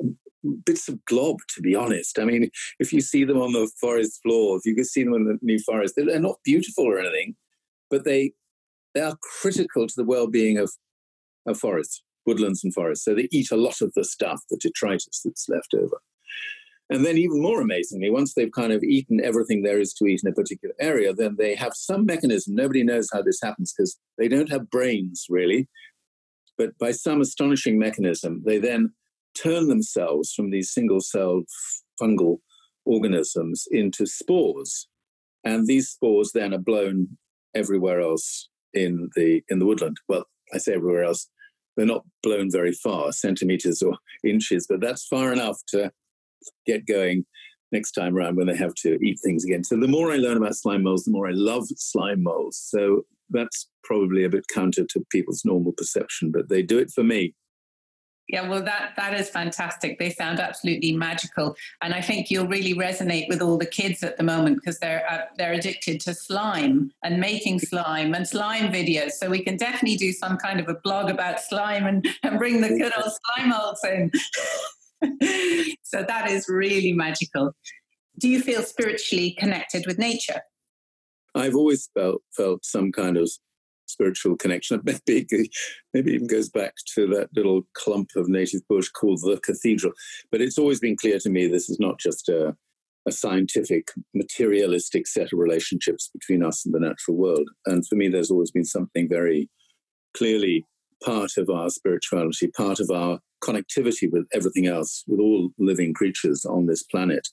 um, 0.00 0.16
bits 0.64 0.88
of 0.88 1.04
glob, 1.06 1.38
to 1.56 1.60
be 1.60 1.74
honest. 1.74 2.18
I 2.18 2.24
mean, 2.24 2.50
if 2.78 2.92
you 2.92 3.00
see 3.00 3.24
them 3.24 3.40
on 3.40 3.52
the 3.52 3.68
forest 3.80 4.20
floor, 4.22 4.56
if 4.56 4.64
you 4.64 4.76
can 4.76 4.84
see 4.84 5.02
them 5.02 5.14
in 5.14 5.24
the 5.24 5.38
New 5.42 5.58
Forest, 5.58 5.94
they're 5.96 6.20
not 6.20 6.38
beautiful 6.44 6.84
or 6.84 7.00
anything, 7.00 7.34
but 7.90 8.04
they 8.04 8.32
they 8.94 9.00
are 9.00 9.16
critical 9.40 9.88
to 9.88 9.94
the 9.96 10.04
well-being 10.04 10.56
of, 10.56 10.70
of 11.46 11.58
forests, 11.58 12.03
woodlands 12.26 12.64
and 12.64 12.72
forests. 12.74 13.04
So 13.04 13.14
they 13.14 13.28
eat 13.30 13.50
a 13.50 13.56
lot 13.56 13.80
of 13.80 13.92
the 13.94 14.04
stuff, 14.04 14.40
the 14.50 14.58
detritus 14.60 15.22
that's 15.24 15.48
left 15.48 15.74
over. 15.74 16.00
And 16.90 17.04
then, 17.04 17.16
even 17.16 17.40
more 17.40 17.62
amazingly, 17.62 18.10
once 18.10 18.34
they've 18.34 18.52
kind 18.52 18.72
of 18.72 18.82
eaten 18.82 19.18
everything 19.24 19.62
there 19.62 19.80
is 19.80 19.94
to 19.94 20.06
eat 20.06 20.20
in 20.22 20.30
a 20.30 20.34
particular 20.34 20.74
area, 20.78 21.14
then 21.14 21.36
they 21.38 21.54
have 21.54 21.72
some 21.74 22.04
mechanism. 22.04 22.54
Nobody 22.54 22.84
knows 22.84 23.08
how 23.10 23.22
this 23.22 23.40
happens 23.42 23.72
because 23.72 23.98
they 24.18 24.28
don't 24.28 24.50
have 24.50 24.70
brains, 24.70 25.24
really. 25.30 25.66
But 26.58 26.76
by 26.78 26.92
some 26.92 27.22
astonishing 27.22 27.78
mechanism, 27.78 28.42
they 28.44 28.58
then 28.58 28.92
turn 29.34 29.68
themselves 29.68 30.32
from 30.32 30.50
these 30.50 30.72
single 30.72 31.00
celled 31.00 31.48
fungal 32.00 32.38
organisms 32.84 33.64
into 33.70 34.06
spores. 34.06 34.86
And 35.42 35.66
these 35.66 35.88
spores 35.88 36.32
then 36.32 36.52
are 36.52 36.58
blown 36.58 37.16
everywhere 37.54 38.00
else 38.00 38.48
in 38.72 39.10
the 39.16 39.42
in 39.48 39.58
the 39.58 39.66
woodland. 39.66 39.98
Well, 40.08 40.24
I 40.52 40.58
say 40.58 40.74
everywhere 40.74 41.04
else. 41.04 41.28
They're 41.76 41.86
not 41.86 42.04
blown 42.22 42.50
very 42.50 42.72
far, 42.72 43.12
centimeters 43.12 43.82
or 43.82 43.96
inches, 44.24 44.66
but 44.68 44.80
that's 44.80 45.06
far 45.06 45.32
enough 45.32 45.58
to 45.68 45.90
get 46.66 46.86
going 46.86 47.24
next 47.72 47.92
time 47.92 48.16
around 48.16 48.36
when 48.36 48.46
they 48.46 48.56
have 48.56 48.74
to 48.74 48.98
eat 49.04 49.18
things 49.24 49.44
again. 49.44 49.64
So 49.64 49.76
the 49.76 49.88
more 49.88 50.12
I 50.12 50.16
learn 50.16 50.36
about 50.36 50.54
slime 50.54 50.84
molds, 50.84 51.04
the 51.04 51.10
more 51.10 51.28
I 51.28 51.32
love 51.32 51.66
slime 51.76 52.22
molds. 52.22 52.58
So 52.58 53.02
that's 53.30 53.68
probably 53.82 54.24
a 54.24 54.28
bit 54.28 54.46
counter 54.52 54.84
to 54.84 55.04
people's 55.10 55.44
normal 55.44 55.72
perception, 55.72 56.30
but 56.30 56.48
they 56.48 56.62
do 56.62 56.78
it 56.78 56.90
for 56.94 57.02
me. 57.02 57.34
Yeah, 58.28 58.48
well, 58.48 58.62
that 58.64 58.94
that 58.96 59.12
is 59.20 59.28
fantastic. 59.28 59.98
They 59.98 60.08
sound 60.08 60.40
absolutely 60.40 60.96
magical, 60.96 61.54
and 61.82 61.92
I 61.92 62.00
think 62.00 62.30
you'll 62.30 62.46
really 62.46 62.72
resonate 62.72 63.28
with 63.28 63.42
all 63.42 63.58
the 63.58 63.66
kids 63.66 64.02
at 64.02 64.16
the 64.16 64.22
moment 64.22 64.56
because 64.56 64.78
they're 64.78 65.04
uh, 65.10 65.26
they're 65.36 65.52
addicted 65.52 66.00
to 66.02 66.14
slime 66.14 66.90
and 67.02 67.20
making 67.20 67.58
slime 67.58 68.14
and 68.14 68.26
slime 68.26 68.72
videos. 68.72 69.12
So 69.12 69.28
we 69.28 69.42
can 69.42 69.58
definitely 69.58 69.96
do 69.96 70.12
some 70.12 70.38
kind 70.38 70.58
of 70.58 70.68
a 70.70 70.74
blog 70.82 71.10
about 71.10 71.38
slime 71.38 71.86
and, 71.86 72.06
and 72.22 72.38
bring 72.38 72.62
the 72.62 72.70
good 72.70 72.92
old 72.96 73.12
slime 73.36 73.50
molds 73.50 73.84
in. 73.84 74.10
so 75.82 76.02
that 76.02 76.30
is 76.30 76.48
really 76.48 76.94
magical. 76.94 77.52
Do 78.18 78.28
you 78.28 78.40
feel 78.40 78.62
spiritually 78.62 79.36
connected 79.38 79.84
with 79.86 79.98
nature? 79.98 80.40
I've 81.34 81.56
always 81.56 81.90
felt 81.94 82.22
felt 82.32 82.64
some 82.64 82.90
kind 82.90 83.16
of 83.16 83.30
spiritual 83.86 84.36
connection. 84.36 84.80
Maybe 85.06 85.50
maybe 85.92 86.12
even 86.12 86.26
goes 86.26 86.48
back 86.48 86.74
to 86.94 87.06
that 87.08 87.28
little 87.34 87.62
clump 87.74 88.10
of 88.16 88.28
native 88.28 88.66
bush 88.68 88.88
called 88.88 89.20
the 89.22 89.40
cathedral. 89.42 89.92
But 90.30 90.40
it's 90.40 90.58
always 90.58 90.80
been 90.80 90.96
clear 90.96 91.18
to 91.20 91.30
me 91.30 91.46
this 91.46 91.68
is 91.68 91.78
not 91.78 91.98
just 91.98 92.28
a, 92.28 92.56
a 93.06 93.12
scientific, 93.12 93.88
materialistic 94.14 95.06
set 95.06 95.32
of 95.32 95.38
relationships 95.38 96.10
between 96.12 96.42
us 96.42 96.64
and 96.64 96.74
the 96.74 96.80
natural 96.80 97.16
world. 97.16 97.48
And 97.66 97.86
for 97.86 97.96
me, 97.96 98.08
there's 98.08 98.30
always 98.30 98.50
been 98.50 98.64
something 98.64 99.08
very 99.08 99.48
clearly 100.16 100.66
part 101.04 101.36
of 101.36 101.50
our 101.50 101.70
spirituality, 101.70 102.48
part 102.48 102.80
of 102.80 102.90
our 102.90 103.20
connectivity 103.42 104.10
with 104.10 104.26
everything 104.32 104.66
else, 104.66 105.04
with 105.06 105.20
all 105.20 105.50
living 105.58 105.92
creatures 105.92 106.44
on 106.44 106.66
this 106.66 106.82
planet. 106.82 107.28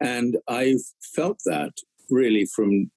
And 0.00 0.36
I've 0.48 0.82
felt 1.14 1.38
that 1.46 1.72
really 2.10 2.46
from 2.54 2.90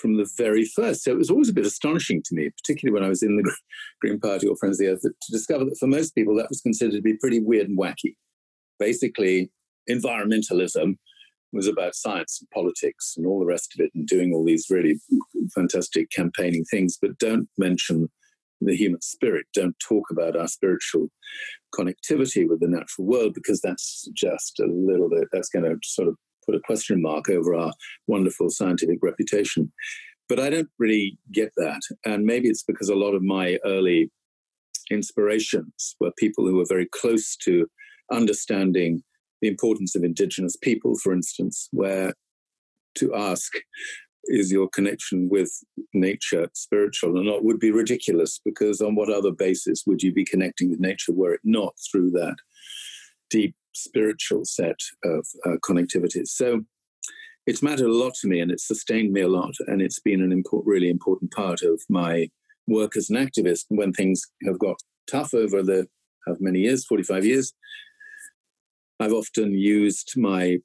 from 0.00 0.16
the 0.16 0.28
very 0.36 0.64
first. 0.64 1.04
So 1.04 1.10
it 1.10 1.18
was 1.18 1.30
always 1.30 1.48
a 1.48 1.54
bit 1.54 1.66
astonishing 1.66 2.22
to 2.24 2.34
me, 2.34 2.50
particularly 2.50 2.94
when 2.94 3.04
I 3.04 3.08
was 3.08 3.22
in 3.22 3.36
the 3.36 3.56
Green 4.00 4.20
Party 4.20 4.46
or 4.46 4.56
Friends 4.56 4.80
of 4.80 4.86
the 4.86 4.92
Earth, 4.92 5.02
to 5.02 5.32
discover 5.32 5.64
that 5.64 5.78
for 5.78 5.86
most 5.86 6.14
people 6.14 6.36
that 6.36 6.48
was 6.48 6.60
considered 6.60 6.96
to 6.96 7.02
be 7.02 7.16
pretty 7.16 7.40
weird 7.40 7.68
and 7.68 7.78
wacky. 7.78 8.16
Basically, 8.78 9.50
environmentalism 9.90 10.96
was 11.52 11.66
about 11.66 11.94
science 11.94 12.38
and 12.40 12.50
politics 12.50 13.14
and 13.16 13.26
all 13.26 13.40
the 13.40 13.46
rest 13.46 13.74
of 13.74 13.84
it, 13.84 13.90
and 13.94 14.06
doing 14.06 14.32
all 14.32 14.44
these 14.44 14.66
really 14.68 15.00
fantastic 15.54 16.10
campaigning 16.10 16.64
things, 16.64 16.98
but 17.00 17.18
don't 17.18 17.48
mention 17.56 18.10
the 18.60 18.76
human 18.76 19.00
spirit. 19.00 19.46
Don't 19.54 19.76
talk 19.86 20.04
about 20.10 20.36
our 20.36 20.48
spiritual 20.48 21.08
connectivity 21.74 22.48
with 22.48 22.60
the 22.60 22.68
natural 22.68 23.06
world 23.06 23.34
because 23.34 23.60
that's 23.60 24.08
just 24.14 24.58
a 24.60 24.66
little 24.66 25.08
bit, 25.08 25.28
that's 25.32 25.48
going 25.48 25.64
to 25.64 25.76
sort 25.84 26.08
of 26.08 26.16
put 26.46 26.54
a 26.54 26.60
question 26.60 27.02
mark 27.02 27.28
over 27.28 27.54
our 27.54 27.72
wonderful 28.06 28.50
scientific 28.50 28.98
reputation. 29.02 29.72
But 30.28 30.40
I 30.40 30.50
don't 30.50 30.68
really 30.78 31.18
get 31.32 31.52
that. 31.56 31.80
And 32.04 32.24
maybe 32.24 32.48
it's 32.48 32.64
because 32.64 32.88
a 32.88 32.96
lot 32.96 33.14
of 33.14 33.22
my 33.22 33.58
early 33.64 34.10
inspirations 34.90 35.96
were 36.00 36.12
people 36.18 36.46
who 36.46 36.56
were 36.56 36.66
very 36.68 36.86
close 36.86 37.36
to 37.44 37.66
understanding 38.12 39.02
the 39.42 39.48
importance 39.48 39.94
of 39.94 40.04
indigenous 40.04 40.56
people, 40.56 40.96
for 40.98 41.12
instance, 41.12 41.68
where 41.72 42.14
to 42.96 43.14
ask, 43.14 43.52
is 44.24 44.50
your 44.50 44.68
connection 44.68 45.28
with 45.30 45.50
nature 45.92 46.48
spiritual 46.54 47.18
or 47.18 47.24
not, 47.24 47.44
would 47.44 47.60
be 47.60 47.70
ridiculous 47.70 48.40
because 48.44 48.80
on 48.80 48.94
what 48.94 49.10
other 49.10 49.30
basis 49.30 49.84
would 49.86 50.02
you 50.02 50.12
be 50.12 50.24
connecting 50.24 50.70
with 50.70 50.80
nature 50.80 51.12
were 51.12 51.34
it 51.34 51.40
not 51.44 51.74
through 51.90 52.10
that 52.10 52.36
deep 53.30 53.54
spiritual 53.76 54.44
set 54.44 54.78
of 55.04 55.26
uh, 55.44 55.56
connectivities? 55.64 56.28
So 56.28 56.62
it's 57.46 57.62
mattered 57.62 57.88
a 57.88 57.92
lot 57.92 58.14
to 58.20 58.28
me 58.28 58.40
and 58.40 58.50
it's 58.50 58.66
sustained 58.66 59.12
me 59.12 59.20
a 59.20 59.28
lot. 59.28 59.54
And 59.66 59.80
it's 59.80 60.00
been 60.00 60.22
an 60.22 60.32
important, 60.32 60.68
really 60.68 60.90
important 60.90 61.32
part 61.32 61.62
of 61.62 61.80
my 61.88 62.28
work 62.66 62.96
as 62.96 63.10
an 63.10 63.16
activist. 63.16 63.66
when 63.68 63.92
things 63.92 64.22
have 64.44 64.58
got 64.58 64.76
tough 65.08 65.32
over 65.34 65.62
the 65.62 65.86
how 66.26 66.36
many 66.40 66.60
years, 66.60 66.84
45 66.84 67.24
years, 67.24 67.52
I've 68.98 69.12
often 69.12 69.52
used 69.52 70.14
my 70.16 70.58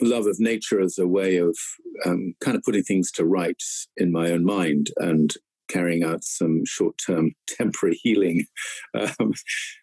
love 0.00 0.26
of 0.26 0.38
nature 0.38 0.80
as 0.80 0.98
a 0.98 1.06
way 1.06 1.36
of 1.36 1.56
um, 2.04 2.34
kind 2.40 2.56
of 2.56 2.62
putting 2.62 2.82
things 2.82 3.10
to 3.12 3.24
rights 3.24 3.88
in 3.96 4.12
my 4.12 4.30
own 4.30 4.44
mind 4.44 4.90
and 4.98 5.32
carrying 5.68 6.02
out 6.02 6.24
some 6.24 6.64
short-term 6.64 7.32
temporary 7.46 7.98
healing. 8.02 8.46
Um, 8.94 9.32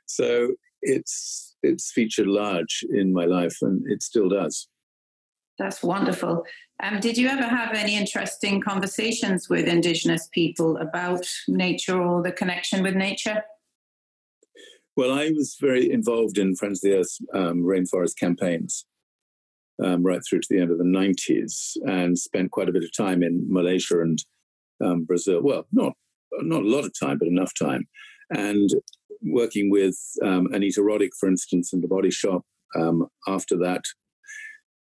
so 0.05 0.53
it's 0.81 1.54
it's 1.65 1.91
featured 1.91 2.27
large 2.27 2.83
in 2.89 3.13
my 3.13 3.25
life, 3.25 3.57
and 3.61 3.83
it 3.91 4.01
still 4.03 4.29
does. 4.29 4.67
That's 5.57 5.81
wonderful. 5.81 6.43
Um, 6.83 6.99
did 6.99 7.17
you 7.17 7.29
ever 7.29 7.43
have 7.43 7.73
any 7.73 7.95
interesting 7.95 8.59
conversations 8.61 9.49
with 9.49 9.67
Indigenous 9.67 10.27
people 10.33 10.77
about 10.77 11.25
nature 11.47 12.01
or 12.01 12.21
the 12.21 12.33
connection 12.33 12.83
with 12.83 12.95
nature? 12.95 13.43
Well, 14.97 15.11
I 15.11 15.31
was 15.35 15.57
very 15.59 15.91
involved 15.91 16.37
in 16.37 16.55
Friends 16.55 16.83
of 16.83 16.89
the 16.89 16.97
Earth 16.97 17.17
um, 17.33 17.63
rainforest 17.63 18.17
campaigns 18.17 18.85
um, 19.83 20.03
right 20.03 20.21
through 20.27 20.39
to 20.41 20.47
the 20.49 20.59
end 20.59 20.71
of 20.71 20.77
the 20.77 20.83
90s 20.83 21.77
and 21.85 22.17
spent 22.17 22.51
quite 22.51 22.69
a 22.69 22.71
bit 22.71 22.83
of 22.83 22.95
time 22.95 23.23
in 23.23 23.45
Malaysia 23.49 24.01
and 24.01 24.19
um, 24.83 25.03
Brazil. 25.03 25.41
Well, 25.41 25.67
not, 25.71 25.93
not 26.33 26.63
a 26.63 26.67
lot 26.67 26.85
of 26.85 26.93
time, 26.97 27.17
but 27.17 27.27
enough 27.27 27.51
time. 27.59 27.87
And 28.29 28.69
working 29.21 29.69
with 29.69 29.97
um, 30.23 30.47
Anita 30.53 30.81
Roddick, 30.81 31.11
for 31.19 31.27
instance, 31.27 31.73
in 31.73 31.81
the 31.81 31.87
Body 31.87 32.11
Shop. 32.11 32.43
Um, 32.75 33.07
after 33.27 33.57
that, 33.57 33.83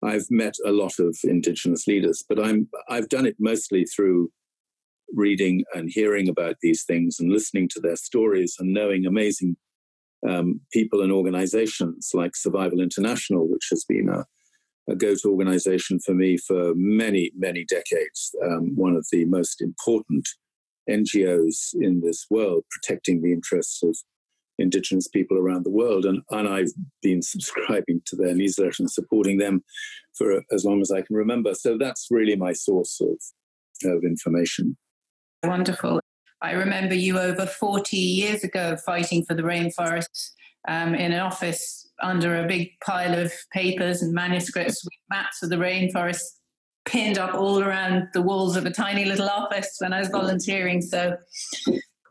I've 0.03 0.27
met 0.29 0.55
a 0.65 0.71
lot 0.71 0.99
of 0.99 1.17
Indigenous 1.23 1.87
leaders, 1.87 2.23
but 2.27 2.39
I'm, 2.39 2.69
I've 2.89 3.09
done 3.09 3.25
it 3.25 3.37
mostly 3.39 3.85
through 3.85 4.31
reading 5.13 5.63
and 5.73 5.89
hearing 5.91 6.27
about 6.27 6.55
these 6.61 6.83
things 6.83 7.19
and 7.19 7.31
listening 7.31 7.69
to 7.69 7.79
their 7.79 7.95
stories 7.95 8.55
and 8.59 8.73
knowing 8.73 9.05
amazing 9.05 9.55
um, 10.27 10.61
people 10.71 11.01
and 11.01 11.11
organizations 11.11 12.11
like 12.13 12.35
Survival 12.35 12.79
International, 12.79 13.47
which 13.47 13.67
has 13.69 13.85
been 13.85 14.09
a, 14.09 14.25
a 14.91 14.95
go 14.95 15.15
to 15.15 15.29
organization 15.29 15.99
for 15.99 16.13
me 16.13 16.37
for 16.37 16.73
many, 16.75 17.31
many 17.37 17.65
decades. 17.65 18.33
Um, 18.43 18.75
one 18.75 18.95
of 18.95 19.05
the 19.11 19.25
most 19.25 19.61
important 19.61 20.27
NGOs 20.89 21.73
in 21.73 22.01
this 22.01 22.25
world, 22.29 22.63
protecting 22.71 23.21
the 23.21 23.31
interests 23.31 23.83
of 23.83 23.97
Indigenous 24.59 25.07
people 25.07 25.37
around 25.37 25.65
the 25.65 25.71
world. 25.71 26.05
And, 26.05 26.21
and 26.31 26.47
I've 26.47 26.71
been 27.01 27.21
subscribing 27.21 28.01
to 28.05 28.15
their 28.15 28.33
newsletter 28.33 28.75
and 28.79 28.91
supporting 28.91 29.37
them 29.37 29.63
for 30.17 30.43
as 30.51 30.65
long 30.65 30.81
as 30.81 30.91
I 30.91 31.01
can 31.01 31.15
remember. 31.15 31.53
So 31.53 31.77
that's 31.77 32.07
really 32.11 32.35
my 32.35 32.53
source 32.53 33.01
of, 33.01 33.91
of 33.91 34.03
information. 34.03 34.77
Wonderful. 35.43 35.99
I 36.41 36.51
remember 36.51 36.93
you 36.93 37.19
over 37.19 37.45
40 37.45 37.97
years 37.97 38.43
ago 38.43 38.77
fighting 38.85 39.23
for 39.25 39.33
the 39.33 39.43
rainforests 39.43 40.31
um, 40.67 40.93
in 40.93 41.13
an 41.13 41.19
office 41.19 41.89
under 42.01 42.35
a 42.37 42.47
big 42.47 42.71
pile 42.85 43.17
of 43.17 43.31
papers 43.53 44.01
and 44.01 44.13
manuscripts 44.13 44.83
with 44.83 44.93
maps 45.09 45.41
of 45.41 45.49
the 45.49 45.55
rainforest 45.55 46.21
pinned 46.85 47.17
up 47.17 47.33
all 47.33 47.61
around 47.61 48.07
the 48.13 48.21
walls 48.21 48.57
of 48.57 48.65
a 48.65 48.71
tiny 48.71 49.05
little 49.05 49.29
office 49.29 49.77
when 49.79 49.93
I 49.93 49.99
was 49.99 50.09
volunteering. 50.09 50.81
So 50.81 51.15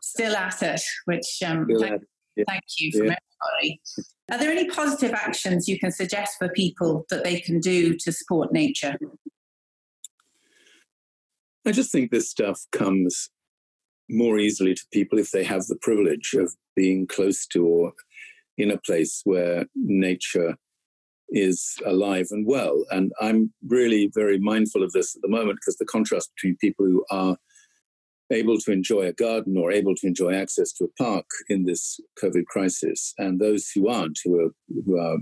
still 0.01 0.35
at 0.35 0.61
it, 0.63 0.81
which 1.05 1.27
um, 1.45 1.67
thank, 1.79 2.01
yeah. 2.35 2.43
thank, 2.47 2.63
you 2.77 2.91
from 2.91 3.07
yeah. 3.07 3.15
everybody. 3.51 3.81
Are 4.31 4.37
there 4.37 4.51
any 4.51 4.69
positive 4.69 5.13
actions 5.13 5.67
you 5.67 5.79
can 5.79 5.91
suggest 5.91 6.37
for 6.37 6.49
people 6.49 7.05
that 7.09 7.23
they 7.23 7.39
can 7.39 7.59
do 7.59 7.95
to 7.97 8.11
support 8.11 8.51
nature? 8.53 8.97
I 11.65 11.71
just 11.71 11.91
think 11.91 12.11
this 12.11 12.29
stuff 12.29 12.61
comes 12.71 13.29
more 14.09 14.37
easily 14.37 14.73
to 14.73 14.85
people 14.91 15.17
if 15.17 15.31
they 15.31 15.43
have 15.43 15.65
the 15.65 15.77
privilege 15.81 16.33
of 16.37 16.53
being 16.75 17.07
close 17.07 17.45
to 17.47 17.65
or 17.65 17.93
in 18.57 18.69
a 18.69 18.77
place 18.77 19.21
where 19.23 19.65
nature 19.75 20.55
is 21.29 21.75
alive 21.85 22.27
and 22.31 22.45
well. 22.45 22.83
And 22.91 23.11
I'm 23.19 23.51
really 23.67 24.11
very 24.13 24.39
mindful 24.39 24.83
of 24.83 24.91
this 24.91 25.15
at 25.15 25.21
the 25.21 25.29
moment 25.29 25.59
because 25.61 25.77
the 25.77 25.85
contrast 25.85 26.31
between 26.35 26.57
people 26.57 26.85
who 26.85 27.05
are 27.09 27.37
able 28.33 28.57
to 28.57 28.71
enjoy 28.71 29.03
a 29.03 29.13
garden 29.13 29.57
or 29.57 29.71
able 29.71 29.95
to 29.95 30.07
enjoy 30.07 30.33
access 30.33 30.73
to 30.73 30.85
a 30.85 31.03
park 31.03 31.25
in 31.49 31.65
this 31.65 31.99
COVID 32.21 32.45
crisis 32.45 33.13
and 33.17 33.39
those 33.39 33.69
who 33.73 33.87
aren't, 33.87 34.19
who 34.23 34.39
are, 34.39 34.49
who 34.85 34.99
are 34.99 35.17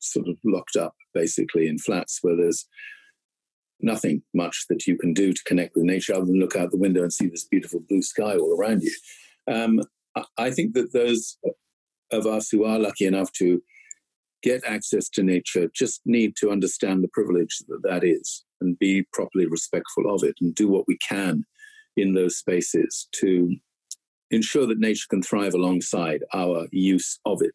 sort 0.00 0.28
of 0.28 0.36
locked 0.44 0.76
up 0.76 0.94
basically 1.12 1.68
in 1.68 1.78
flats 1.78 2.18
where 2.22 2.36
there's 2.36 2.66
nothing 3.80 4.22
much 4.34 4.64
that 4.68 4.86
you 4.86 4.96
can 4.96 5.12
do 5.12 5.32
to 5.32 5.44
connect 5.44 5.74
with 5.74 5.84
nature 5.84 6.14
other 6.14 6.26
than 6.26 6.40
look 6.40 6.56
out 6.56 6.70
the 6.70 6.78
window 6.78 7.02
and 7.02 7.12
see 7.12 7.26
this 7.26 7.46
beautiful 7.46 7.80
blue 7.88 8.02
sky 8.02 8.36
all 8.36 8.56
around 8.58 8.82
you. 8.82 8.94
Um, 9.50 9.80
I 10.38 10.50
think 10.50 10.74
that 10.74 10.92
those 10.92 11.36
of 12.12 12.26
us 12.26 12.48
who 12.48 12.64
are 12.64 12.78
lucky 12.78 13.06
enough 13.06 13.32
to 13.32 13.62
get 14.42 14.64
access 14.64 15.08
to 15.08 15.22
nature 15.22 15.68
just 15.74 16.00
need 16.04 16.36
to 16.36 16.50
understand 16.50 17.02
the 17.02 17.08
privilege 17.12 17.58
that 17.68 17.82
that 17.82 18.04
is 18.04 18.44
and 18.60 18.78
be 18.78 19.06
properly 19.12 19.46
respectful 19.46 20.14
of 20.14 20.22
it 20.22 20.34
and 20.40 20.54
do 20.54 20.68
what 20.68 20.86
we 20.86 20.98
can 20.98 21.44
in 21.96 22.14
those 22.14 22.36
spaces 22.36 23.08
to 23.20 23.56
ensure 24.30 24.66
that 24.66 24.78
nature 24.78 25.06
can 25.08 25.22
thrive 25.22 25.54
alongside 25.54 26.22
our 26.32 26.66
use 26.72 27.18
of 27.24 27.40
it. 27.42 27.54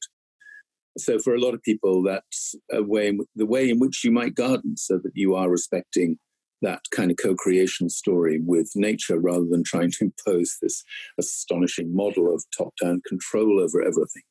So, 0.97 1.19
for 1.19 1.33
a 1.35 1.39
lot 1.39 1.53
of 1.53 1.61
people, 1.63 2.03
that's 2.03 2.55
a 2.71 2.83
way, 2.83 3.17
the 3.35 3.45
way 3.45 3.69
in 3.69 3.79
which 3.79 4.03
you 4.03 4.11
might 4.11 4.35
garden 4.35 4.75
so 4.75 4.99
that 5.03 5.11
you 5.13 5.35
are 5.35 5.49
respecting 5.49 6.17
that 6.61 6.81
kind 6.91 7.09
of 7.09 7.17
co-creation 7.17 7.89
story 7.89 8.41
with 8.43 8.71
nature 8.75 9.19
rather 9.19 9.45
than 9.49 9.63
trying 9.63 9.91
to 9.91 10.05
impose 10.05 10.57
this 10.61 10.83
astonishing 11.17 11.95
model 11.95 12.33
of 12.33 12.43
top-down 12.57 13.01
control 13.07 13.61
over 13.61 13.81
everything. 13.81 14.23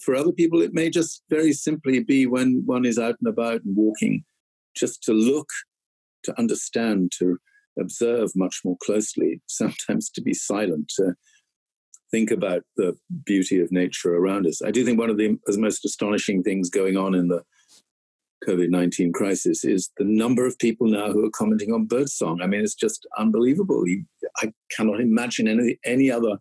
For 0.00 0.14
other 0.16 0.32
people, 0.32 0.62
it 0.62 0.72
may 0.72 0.88
just 0.88 1.22
very 1.28 1.52
simply 1.52 2.02
be 2.02 2.26
when 2.26 2.62
one 2.64 2.86
is 2.86 2.98
out 2.98 3.16
and 3.20 3.28
about 3.28 3.62
and 3.64 3.76
walking, 3.76 4.24
just 4.74 5.02
to 5.02 5.12
look, 5.12 5.48
to 6.24 6.38
understand, 6.38 7.12
to 7.18 7.36
observe 7.78 8.30
much 8.34 8.60
more 8.64 8.76
closely, 8.82 9.40
sometimes 9.46 10.10
to 10.10 10.22
be 10.22 10.34
silent, 10.34 10.92
to 10.96 11.14
think 12.10 12.30
about 12.30 12.62
the 12.76 12.96
beauty 13.24 13.60
of 13.60 13.70
nature 13.70 14.14
around 14.14 14.46
us. 14.46 14.60
I 14.62 14.70
do 14.70 14.84
think 14.84 14.98
one 14.98 15.10
of 15.10 15.16
the 15.16 15.38
most 15.48 15.84
astonishing 15.84 16.42
things 16.42 16.68
going 16.68 16.96
on 16.96 17.14
in 17.14 17.28
the 17.28 17.42
COVID 18.46 18.70
19 18.70 19.12
crisis 19.12 19.64
is 19.64 19.90
the 19.98 20.04
number 20.04 20.46
of 20.46 20.58
people 20.58 20.88
now 20.88 21.12
who 21.12 21.24
are 21.24 21.30
commenting 21.30 21.72
on 21.72 21.86
birdsong. 21.86 22.40
I 22.42 22.46
mean, 22.46 22.62
it's 22.62 22.74
just 22.74 23.06
unbelievable. 23.18 23.84
I 24.38 24.52
cannot 24.74 25.00
imagine 25.00 25.46
any, 25.46 25.78
any 25.84 26.10
other 26.10 26.38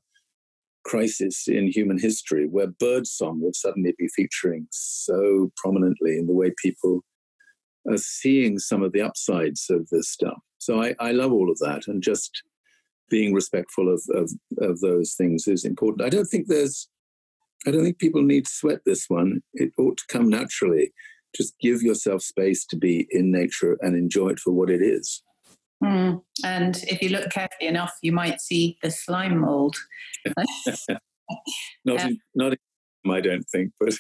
crisis 0.86 1.48
in 1.48 1.68
human 1.68 2.00
history 2.00 2.48
where 2.48 2.68
birdsong 2.68 3.42
would 3.42 3.56
suddenly 3.56 3.94
be 3.98 4.08
featuring 4.16 4.66
so 4.72 5.52
prominently 5.58 6.18
in 6.18 6.26
the 6.26 6.34
way 6.34 6.52
people 6.62 7.04
are 7.88 7.98
seeing 7.98 8.60
some 8.60 8.84
of 8.84 8.92
the 8.92 9.02
upsides 9.02 9.68
of 9.70 9.88
this 9.90 10.10
stuff. 10.10 10.40
So 10.58 10.82
I, 10.82 10.96
I 11.00 11.12
love 11.12 11.32
all 11.32 11.50
of 11.50 11.58
that. 11.60 11.84
And 11.88 12.02
just 12.02 12.44
being 13.10 13.34
respectful 13.34 13.94
of, 13.94 14.02
of, 14.14 14.32
of 14.60 14.80
those 14.82 15.14
things 15.14 15.48
is 15.48 15.66
important. 15.66 16.06
I 16.06 16.10
don't 16.10 16.26
think 16.26 16.48
there's, 16.48 16.90
I 17.66 17.72
don't 17.72 17.84
think 17.84 17.98
people 17.98 18.22
need 18.22 18.46
to 18.46 18.52
sweat 18.52 18.80
this 18.86 19.06
one. 19.08 19.42
It 19.54 19.72
ought 19.78 19.98
to 19.98 20.08
come 20.08 20.30
naturally 20.30 20.92
just 21.36 21.58
give 21.60 21.82
yourself 21.82 22.22
space 22.22 22.66
to 22.66 22.76
be 22.76 23.08
in 23.12 23.32
nature 23.32 23.78
and 23.82 23.96
enjoy 23.96 24.30
it 24.30 24.40
for 24.40 24.52
what 24.52 24.70
it 24.70 24.82
is. 24.82 25.22
Mm. 25.84 26.22
And 26.44 26.78
if 26.88 27.02
you 27.02 27.10
look 27.10 27.30
carefully 27.30 27.68
enough, 27.68 27.94
you 28.02 28.12
might 28.12 28.42
see 28.42 28.78
the 28.82 28.92
slime 28.92 29.40
mold. 29.40 29.76
not, 31.86 32.02
in, 32.02 32.20
not 32.36 32.54
in, 32.54 32.58
I 33.08 33.22
don't 33.22 33.44
think, 33.44 33.72
but 33.80 33.94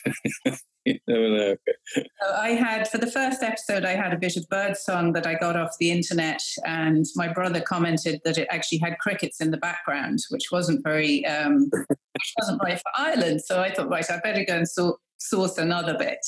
you 0.86 1.00
never 1.08 1.30
know. 1.30 1.56
So 1.96 2.04
I 2.34 2.50
had, 2.50 2.88
for 2.88 2.98
the 2.98 3.10
first 3.10 3.42
episode, 3.42 3.86
I 3.86 3.96
had 3.96 4.14
a 4.14 4.18
bit 4.18 4.36
of 4.36 4.48
bird 4.50 4.76
song 4.76 5.14
that 5.14 5.26
I 5.26 5.36
got 5.36 5.56
off 5.56 5.76
the 5.80 5.92
internet, 5.92 6.42
and 6.66 7.06
my 7.16 7.32
brother 7.32 7.62
commented 7.62 8.20
that 8.26 8.38
it 8.38 8.48
actually 8.52 8.80
had 8.80 8.98
crickets 9.00 9.40
in 9.40 9.52
the 9.52 9.58
background, 9.58 10.20
which 10.30 10.52
wasn't 10.52 10.84
very, 10.84 11.26
um, 11.26 11.70
which 11.72 12.34
wasn't 12.40 12.62
right 12.64 12.78
for 12.78 12.92
Ireland. 12.96 13.42
So 13.42 13.62
I 13.62 13.74
thought, 13.74 13.90
right, 13.90 14.10
I 14.10 14.20
better 14.20 14.44
go 14.44 14.58
and 14.58 14.68
so- 14.68 15.00
source 15.18 15.58
another 15.58 15.98
bit. 15.98 16.20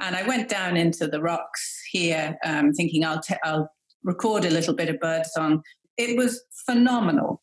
And 0.00 0.16
I 0.16 0.26
went 0.26 0.48
down 0.48 0.76
into 0.76 1.06
the 1.06 1.20
rocks 1.20 1.80
here, 1.90 2.36
um, 2.44 2.72
thinking 2.72 3.04
I'll, 3.04 3.20
t- 3.20 3.36
I'll 3.44 3.70
record 4.02 4.44
a 4.44 4.50
little 4.50 4.74
bit 4.74 4.88
of 4.88 4.98
birdsong. 5.00 5.62
It 5.96 6.16
was 6.16 6.42
phenomenal. 6.66 7.42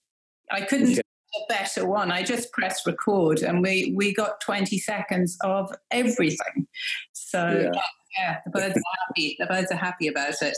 I 0.52 0.62
couldn't 0.62 0.92
yeah. 0.92 1.02
A 1.36 1.40
better 1.48 1.88
one. 1.88 2.12
I 2.12 2.24
just 2.24 2.52
pressed 2.52 2.86
record, 2.86 3.42
and 3.42 3.62
we 3.62 3.94
we 3.96 4.14
got 4.14 4.42
twenty 4.42 4.78
seconds 4.78 5.38
of 5.44 5.74
everything. 5.92 6.68
So 7.14 7.72
yeah. 7.74 7.82
Yeah, 8.18 8.38
the 8.46 8.52
birds 8.52 8.76
are 8.76 8.98
happy. 9.08 9.36
The 9.40 9.46
birds 9.46 9.72
are 9.72 9.78
happy 9.78 10.08
about 10.08 10.34
it. 10.42 10.58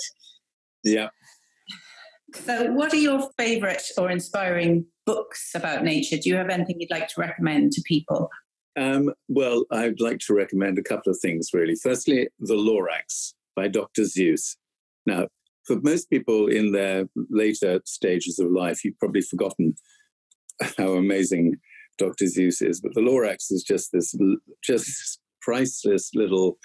Yeah. 0.84 1.10
So, 2.34 2.72
what 2.72 2.94
are 2.94 2.98
your 2.98 3.30
favourite 3.38 3.84
or 3.98 4.10
inspiring 4.10 4.86
books 5.06 5.52
about 5.54 5.84
nature? 5.84 6.18
Do 6.18 6.30
you 6.30 6.36
have 6.36 6.50
anything 6.50 6.80
you'd 6.80 6.92
like 6.92 7.08
to 7.10 7.22
recommend 7.22 7.74
to 7.74 7.82
people? 7.86 8.30
Um, 8.76 9.14
well, 9.28 9.66
I'd 9.72 10.00
like 10.00 10.20
to 10.22 10.34
recommend 10.34 10.80
a 10.80 10.84
couple 10.84 11.12
of 11.12 11.20
things, 11.20 11.50
really. 11.54 11.76
Firstly, 11.76 12.28
The 12.40 12.56
Lorax 12.56 13.34
by 13.56 13.68
Dr. 13.68 14.02
Seuss. 14.04 14.56
Now, 15.06 15.28
for 15.64 15.80
most 15.82 16.10
people 16.10 16.48
in 16.48 16.72
their 16.72 17.08
later 17.30 17.82
stages 17.86 18.40
of 18.40 18.52
life, 18.52 18.84
you've 18.84 18.98
probably 18.98 19.22
forgotten 19.22 19.76
how 20.78 20.94
amazing 20.94 21.56
Dr. 21.98 22.26
Seuss 22.26 22.62
is, 22.62 22.82
but 22.82 22.94
The 22.94 23.02
Lorax 23.02 23.52
is 23.52 23.64
just 23.64 23.92
this 23.92 24.16
just 24.64 25.20
priceless 25.42 26.12
little 26.16 26.58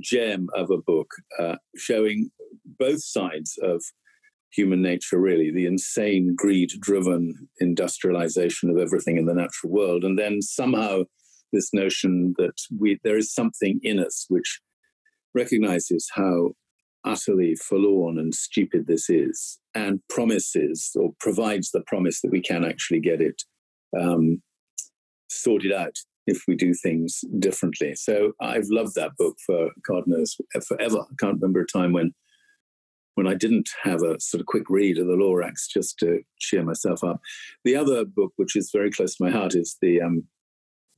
gem 0.00 0.48
of 0.54 0.70
a 0.70 0.78
book 0.78 1.08
uh, 1.38 1.56
showing 1.76 2.30
both 2.78 3.02
sides 3.02 3.56
of 3.62 3.82
human 4.52 4.82
nature, 4.82 5.18
really 5.18 5.50
the 5.50 5.66
insane, 5.66 6.34
greed 6.36 6.70
driven 6.80 7.48
industrialization 7.60 8.70
of 8.70 8.78
everything 8.78 9.16
in 9.16 9.26
the 9.26 9.34
natural 9.34 9.72
world. 9.72 10.04
And 10.04 10.18
then 10.18 10.42
somehow 10.42 11.04
this 11.52 11.70
notion 11.72 12.34
that 12.38 12.54
we, 12.78 12.98
there 13.04 13.16
is 13.16 13.32
something 13.32 13.80
in 13.82 13.98
us 13.98 14.26
which 14.28 14.60
recognizes 15.34 16.08
how 16.14 16.52
utterly 17.04 17.54
forlorn 17.54 18.18
and 18.18 18.34
stupid 18.34 18.86
this 18.86 19.10
is 19.10 19.58
and 19.74 20.00
promises 20.08 20.90
or 20.94 21.12
provides 21.20 21.70
the 21.70 21.82
promise 21.86 22.20
that 22.20 22.30
we 22.30 22.40
can 22.40 22.64
actually 22.64 23.00
get 23.00 23.20
it 23.20 23.42
um, 23.98 24.42
sorted 25.28 25.72
out 25.72 25.96
if 26.26 26.42
we 26.48 26.54
do 26.54 26.72
things 26.72 27.20
differently. 27.38 27.94
So 27.94 28.32
I've 28.40 28.68
loved 28.68 28.94
that 28.94 29.16
book 29.18 29.36
for 29.44 29.70
God 29.86 30.04
knows 30.06 30.36
forever. 30.66 31.00
I 31.00 31.14
can't 31.20 31.40
remember 31.40 31.60
a 31.60 31.66
time 31.66 31.92
when 31.92 32.14
when 33.14 33.28
I 33.28 33.34
didn't 33.34 33.68
have 33.84 34.02
a 34.02 34.18
sort 34.18 34.40
of 34.40 34.46
quick 34.46 34.68
read 34.68 34.98
of 34.98 35.06
the 35.06 35.12
Lorax 35.12 35.68
just 35.72 35.98
to 36.00 36.22
cheer 36.40 36.64
myself 36.64 37.04
up. 37.04 37.20
The 37.64 37.76
other 37.76 38.04
book, 38.04 38.32
which 38.36 38.56
is 38.56 38.72
very 38.72 38.90
close 38.90 39.14
to 39.14 39.24
my 39.24 39.30
heart, 39.30 39.54
is 39.54 39.76
the 39.80 40.00
um, 40.00 40.24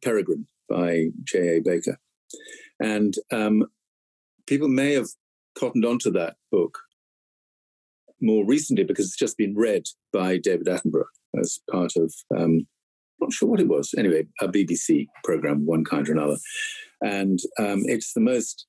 Peregrine 0.03 0.47
by 0.67 1.09
J.A. 1.25 1.61
Baker, 1.61 1.99
and 2.81 3.15
um, 3.31 3.67
people 4.47 4.69
may 4.69 4.95
have 4.95 5.09
cottoned 5.59 5.85
onto 5.85 6.11
that 6.13 6.37
book 6.51 6.79
more 8.21 8.47
recently 8.47 8.85
because 8.85 9.07
it's 9.07 9.17
just 9.17 9.37
been 9.37 9.55
read 9.57 9.85
by 10.13 10.39
David 10.39 10.67
Attenborough 10.67 11.05
as 11.39 11.61
part 11.71 11.93
of 11.97 12.13
um, 12.37 12.67
not 13.21 13.33
sure 13.33 13.49
what 13.49 13.61
it 13.61 13.69
was. 13.69 13.95
Anyway, 13.97 14.27
a 14.41 14.49
BBC 14.49 15.07
program, 15.25 15.67
one 15.67 15.85
kind 15.85 16.09
or 16.09 16.13
another, 16.13 16.37
and 17.03 17.39
um, 17.59 17.83
it's 17.85 18.13
the 18.13 18.21
most 18.21 18.67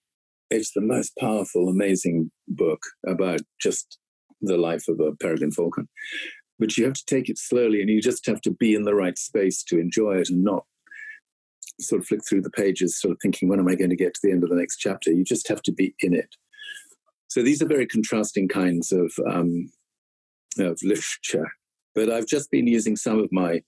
it's 0.49 0.71
the 0.71 0.81
most 0.81 1.11
powerful, 1.19 1.67
amazing 1.67 2.31
book 2.47 2.81
about 3.05 3.41
just 3.59 3.97
the 4.41 4.57
life 4.57 4.87
of 4.87 4.99
a 5.01 5.11
peregrine 5.19 5.51
falcon. 5.51 5.89
But 6.57 6.77
you 6.77 6.85
have 6.85 6.93
to 6.93 7.05
take 7.05 7.29
it 7.29 7.37
slowly, 7.37 7.81
and 7.81 7.89
you 7.89 8.01
just 8.01 8.25
have 8.25 8.41
to 8.41 8.51
be 8.51 8.73
in 8.73 8.83
the 8.83 8.95
right 8.95 9.17
space 9.17 9.63
to 9.63 9.79
enjoy 9.79 10.17
it, 10.17 10.29
and 10.29 10.43
not 10.43 10.65
sort 11.79 12.01
of 12.01 12.07
flick 12.07 12.21
through 12.27 12.41
the 12.41 12.49
pages, 12.49 12.99
sort 12.99 13.11
of 13.11 13.19
thinking, 13.21 13.49
when 13.49 13.59
am 13.59 13.67
I 13.67 13.75
going 13.75 13.91
to 13.91 13.95
get 13.95 14.13
to 14.15 14.19
the 14.23 14.31
end 14.31 14.43
of 14.43 14.49
the 14.49 14.55
next 14.55 14.77
chapter? 14.77 15.11
You 15.11 15.23
just 15.23 15.47
have 15.47 15.61
to 15.63 15.71
be 15.71 15.93
in 15.99 16.13
it. 16.13 16.35
So 17.37 17.43
these 17.43 17.61
are 17.61 17.67
very 17.67 17.85
contrasting 17.85 18.47
kinds 18.47 18.91
of 18.91 19.13
um, 19.29 19.69
of 20.57 20.79
literature. 20.81 21.47
But 21.93 22.09
I've 22.09 22.25
just 22.25 22.49
been 22.49 22.65
using 22.65 22.95
some 22.95 23.19
of 23.19 23.31
my 23.31 23.61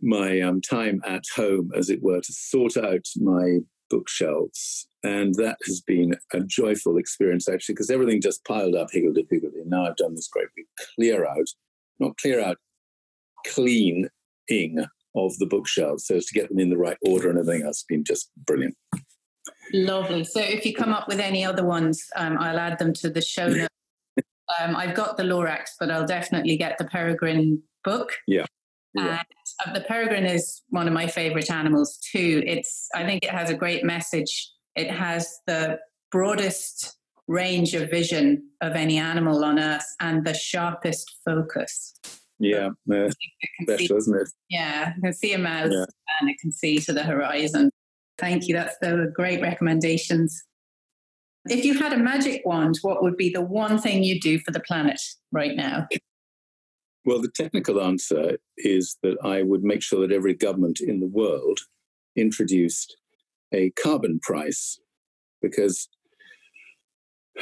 my 0.00 0.40
um, 0.40 0.60
time 0.60 1.02
at 1.04 1.24
home, 1.34 1.72
as 1.74 1.90
it 1.90 2.00
were, 2.00 2.20
to 2.20 2.32
sort 2.32 2.76
out 2.76 3.08
my 3.16 3.58
bookshelves. 3.90 4.86
And 5.02 5.34
that 5.34 5.58
has 5.66 5.80
been 5.80 6.14
a 6.32 6.42
joyful 6.42 6.96
experience, 6.96 7.48
actually, 7.48 7.74
because 7.74 7.90
everything 7.90 8.20
just 8.20 8.44
piled 8.44 8.76
up 8.76 8.92
higgledy 8.92 9.24
piggledy. 9.24 9.62
Now 9.66 9.86
I've 9.86 9.96
done 9.96 10.14
this 10.14 10.28
great 10.28 10.46
big 10.54 10.66
clear 10.94 11.26
out, 11.26 11.48
not 11.98 12.16
clear 12.18 12.40
out, 12.40 12.58
cleaning 13.48 14.06
of 15.16 15.36
the 15.38 15.46
bookshelves 15.46 16.06
so 16.06 16.14
as 16.14 16.26
to 16.26 16.34
get 16.34 16.50
them 16.50 16.60
in 16.60 16.70
the 16.70 16.78
right 16.78 16.98
order 17.02 17.30
and 17.30 17.36
everything 17.36 17.66
else 17.66 17.78
has 17.78 17.86
been 17.88 18.04
just 18.04 18.30
brilliant. 18.46 18.76
Lovely. 19.74 20.22
So 20.22 20.40
if 20.40 20.64
you 20.64 20.72
come 20.72 20.92
up 20.92 21.08
with 21.08 21.18
any 21.18 21.44
other 21.44 21.64
ones, 21.64 22.06
um, 22.14 22.38
I'll 22.38 22.60
add 22.60 22.78
them 22.78 22.92
to 22.94 23.10
the 23.10 23.20
show 23.20 23.48
notes. 23.48 23.68
Um, 24.60 24.76
I've 24.76 24.94
got 24.94 25.16
the 25.16 25.24
Lorax, 25.24 25.70
but 25.80 25.90
I'll 25.90 26.06
definitely 26.06 26.56
get 26.56 26.78
the 26.78 26.84
Peregrine 26.84 27.60
book. 27.82 28.12
Yeah. 28.28 28.46
Yeah. 28.94 29.22
And 29.66 29.76
uh, 29.76 29.78
the 29.78 29.84
peregrine 29.84 30.26
is 30.26 30.62
one 30.68 30.86
of 30.86 30.94
my 30.94 31.08
favorite 31.08 31.50
animals 31.50 31.98
too. 32.12 32.44
It's 32.46 32.88
I 32.94 33.04
think 33.04 33.24
it 33.24 33.30
has 33.30 33.50
a 33.50 33.54
great 33.54 33.84
message. 33.84 34.48
It 34.76 34.88
has 34.88 35.40
the 35.48 35.80
broadest 36.12 36.96
range 37.26 37.74
of 37.74 37.90
vision 37.90 38.48
of 38.60 38.74
any 38.74 38.98
animal 38.98 39.44
on 39.44 39.58
earth 39.58 39.86
and 39.98 40.24
the 40.24 40.34
sharpest 40.34 41.16
focus. 41.24 41.94
Yeah, 42.38 42.68
uh, 42.92 43.10
special, 43.62 43.86
see, 43.86 43.94
isn't 43.96 44.20
it? 44.20 44.28
Yeah, 44.50 44.92
you 44.94 45.02
can 45.02 45.12
see 45.12 45.32
a 45.32 45.38
mouse 45.38 45.72
yeah. 45.72 45.86
and 46.20 46.30
it 46.30 46.36
can 46.40 46.52
see 46.52 46.78
to 46.78 46.92
the 46.92 47.02
horizon. 47.02 47.70
Thank 48.18 48.48
you. 48.48 48.54
That's 48.54 48.76
the 48.80 49.12
great 49.14 49.40
recommendations. 49.40 50.42
If 51.46 51.64
you 51.64 51.78
had 51.78 51.92
a 51.92 51.98
magic 51.98 52.42
wand, 52.44 52.78
what 52.82 53.02
would 53.02 53.16
be 53.16 53.30
the 53.30 53.42
one 53.42 53.78
thing 53.78 54.02
you 54.02 54.20
do 54.20 54.38
for 54.38 54.50
the 54.50 54.60
planet 54.60 55.00
right 55.32 55.54
now? 55.54 55.88
Well, 57.04 57.20
the 57.20 57.30
technical 57.34 57.82
answer 57.82 58.38
is 58.56 58.96
that 59.02 59.18
I 59.22 59.42
would 59.42 59.62
make 59.62 59.82
sure 59.82 60.00
that 60.00 60.14
every 60.14 60.34
government 60.34 60.80
in 60.80 61.00
the 61.00 61.06
world 61.06 61.60
introduced 62.16 62.96
a 63.52 63.70
carbon 63.70 64.20
price 64.22 64.80
because 65.42 65.88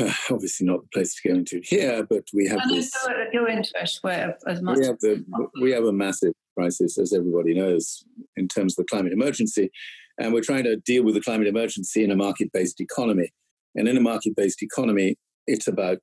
uh, 0.00 0.12
obviously 0.30 0.66
not 0.66 0.80
the 0.82 0.88
place 0.92 1.14
to 1.14 1.28
go 1.28 1.34
into 1.34 1.60
here, 1.62 2.04
but 2.08 2.24
we 2.34 2.48
have 2.48 2.60
and 2.62 2.70
this. 2.70 2.92
Your 3.32 3.48
interest, 3.48 4.00
where 4.02 4.36
as 4.46 4.60
much 4.60 4.78
we 4.78 4.86
have 4.86 4.98
the 5.00 5.24
we 5.60 5.70
have 5.70 5.84
a 5.84 5.92
massive 5.92 6.32
crisis, 6.56 6.98
as 6.98 7.12
everybody 7.12 7.54
knows, 7.54 8.04
in 8.36 8.48
terms 8.48 8.74
of 8.74 8.84
the 8.84 8.90
climate 8.90 9.12
emergency, 9.12 9.70
and 10.18 10.32
we're 10.32 10.42
trying 10.42 10.64
to 10.64 10.76
deal 10.76 11.04
with 11.04 11.14
the 11.14 11.20
climate 11.20 11.48
emergency 11.48 12.04
in 12.04 12.10
a 12.10 12.16
market-based 12.16 12.80
economy. 12.80 13.32
And 13.74 13.88
in 13.88 13.96
a 13.96 14.00
market-based 14.00 14.62
economy, 14.62 15.16
it's 15.46 15.66
about 15.66 15.98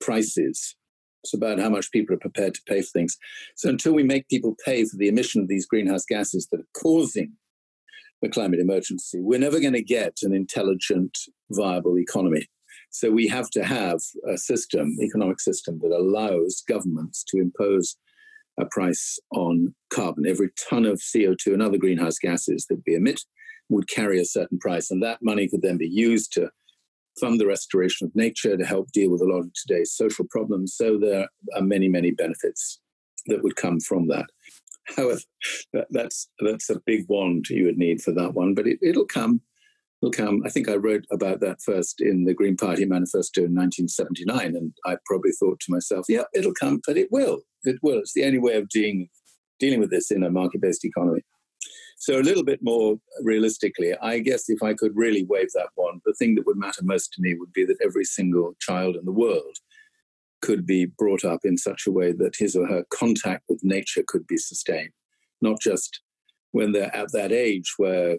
prices 0.00 0.76
it's 1.22 1.34
about 1.34 1.58
how 1.58 1.68
much 1.68 1.90
people 1.90 2.14
are 2.14 2.20
prepared 2.20 2.54
to 2.54 2.62
pay 2.66 2.80
for 2.82 2.88
things. 2.88 3.16
So 3.56 3.68
until 3.68 3.92
we 3.92 4.02
make 4.02 4.28
people 4.28 4.56
pay 4.64 4.84
for 4.84 4.96
the 4.96 5.08
emission 5.08 5.42
of 5.42 5.48
these 5.48 5.66
greenhouse 5.66 6.04
gases 6.06 6.48
that 6.50 6.60
are 6.60 6.80
causing 6.80 7.32
the 8.22 8.28
climate 8.28 8.60
emergency, 8.60 9.20
we're 9.20 9.38
never 9.38 9.60
going 9.60 9.74
to 9.74 9.82
get 9.82 10.18
an 10.22 10.34
intelligent, 10.34 11.16
viable 11.50 11.98
economy. 11.98 12.46
So 12.90 13.10
we 13.10 13.28
have 13.28 13.50
to 13.50 13.64
have 13.64 14.00
a 14.28 14.36
system, 14.36 14.96
economic 15.00 15.40
system, 15.40 15.78
that 15.82 15.92
allows 15.92 16.62
governments 16.66 17.24
to 17.28 17.38
impose 17.38 17.96
a 18.60 18.66
price 18.66 19.18
on 19.32 19.74
carbon. 19.90 20.26
Every 20.26 20.50
ton 20.68 20.84
of 20.84 20.98
CO2 20.98 21.52
and 21.52 21.62
other 21.62 21.78
greenhouse 21.78 22.18
gases 22.18 22.66
that 22.68 22.82
we 22.86 22.94
emit 22.94 23.20
would 23.68 23.88
carry 23.88 24.20
a 24.20 24.24
certain 24.24 24.58
price, 24.58 24.90
and 24.90 25.02
that 25.02 25.22
money 25.22 25.48
could 25.48 25.62
then 25.62 25.78
be 25.78 25.88
used 25.88 26.32
to 26.34 26.50
fund 27.18 27.40
the 27.40 27.46
restoration 27.46 28.06
of 28.06 28.14
nature 28.14 28.56
to 28.56 28.64
help 28.64 28.90
deal 28.92 29.10
with 29.10 29.20
a 29.20 29.26
lot 29.26 29.40
of 29.40 29.50
today's 29.54 29.92
social 29.92 30.26
problems. 30.30 30.74
So 30.76 30.98
there 30.98 31.28
are 31.54 31.62
many, 31.62 31.88
many 31.88 32.10
benefits 32.10 32.80
that 33.26 33.42
would 33.42 33.56
come 33.56 33.80
from 33.80 34.08
that. 34.08 34.26
However, 34.96 35.20
that's 35.90 36.28
that's 36.40 36.70
a 36.70 36.80
big 36.84 37.06
wand 37.08 37.46
you 37.48 37.66
would 37.66 37.78
need 37.78 38.02
for 38.02 38.12
that 38.12 38.34
one, 38.34 38.54
but 38.54 38.66
it, 38.66 38.78
it'll 38.82 39.06
come. 39.06 39.40
It'll 40.02 40.12
come. 40.12 40.42
I 40.44 40.48
think 40.48 40.68
I 40.68 40.76
wrote 40.76 41.04
about 41.12 41.40
that 41.40 41.60
first 41.64 42.00
in 42.00 42.24
the 42.24 42.34
Green 42.34 42.56
Party 42.56 42.86
manifesto 42.86 43.42
in 43.42 43.54
1979, 43.54 44.56
and 44.56 44.72
I 44.86 44.96
probably 45.04 45.32
thought 45.32 45.60
to 45.60 45.70
myself, 45.70 46.06
"Yeah, 46.08 46.24
it'll 46.34 46.54
come, 46.54 46.80
but 46.86 46.96
it 46.96 47.12
will. 47.12 47.42
It 47.64 47.78
will. 47.82 47.98
It's 47.98 48.14
the 48.14 48.24
only 48.24 48.38
way 48.38 48.54
of 48.54 48.68
dealing 48.68 49.08
dealing 49.58 49.80
with 49.80 49.90
this 49.90 50.10
in 50.10 50.22
a 50.22 50.30
market-based 50.30 50.84
economy." 50.84 51.22
So, 51.98 52.18
a 52.18 52.22
little 52.22 52.44
bit 52.44 52.60
more 52.62 52.98
realistically, 53.22 53.94
I 53.96 54.20
guess 54.20 54.48
if 54.48 54.62
I 54.62 54.72
could 54.72 54.96
really 54.96 55.24
wave 55.24 55.48
that 55.54 55.68
wand, 55.76 56.00
the 56.06 56.14
thing 56.14 56.34
that 56.36 56.46
would 56.46 56.56
matter 56.56 56.82
most 56.82 57.12
to 57.12 57.22
me 57.22 57.34
would 57.34 57.52
be 57.52 57.66
that 57.66 57.80
every 57.82 58.04
single 58.04 58.54
child 58.58 58.96
in 58.96 59.04
the 59.04 59.12
world 59.12 59.58
could 60.40 60.64
be 60.66 60.86
brought 60.86 61.24
up 61.24 61.40
in 61.44 61.58
such 61.58 61.86
a 61.86 61.90
way 61.90 62.12
that 62.12 62.36
his 62.38 62.56
or 62.56 62.66
her 62.66 62.84
contact 62.90 63.44
with 63.48 63.60
nature 63.62 64.02
could 64.06 64.26
be 64.26 64.38
sustained, 64.38 64.92
not 65.42 65.60
just 65.60 66.00
when 66.52 66.72
they're 66.72 66.94
at 66.96 67.12
that 67.12 67.32
age 67.32 67.74
where 67.76 68.16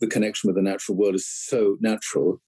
the 0.00 0.06
connection 0.06 0.48
with 0.48 0.56
the 0.56 0.62
natural 0.62 0.96
world 0.96 1.14
is 1.14 1.26
so 1.26 1.76
natural 1.80 2.40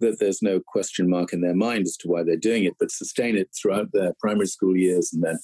that 0.00 0.18
there's 0.18 0.42
no 0.42 0.60
question 0.60 1.08
mark 1.08 1.32
in 1.32 1.40
their 1.40 1.54
mind 1.54 1.82
as 1.82 1.96
to 1.96 2.08
why 2.08 2.22
they're 2.22 2.36
doing 2.36 2.64
it, 2.64 2.74
but 2.78 2.90
sustain 2.90 3.36
it 3.36 3.48
throughout 3.60 3.88
their 3.92 4.12
primary 4.20 4.46
school 4.46 4.76
years 4.76 5.12
and 5.12 5.22
then 5.22 5.38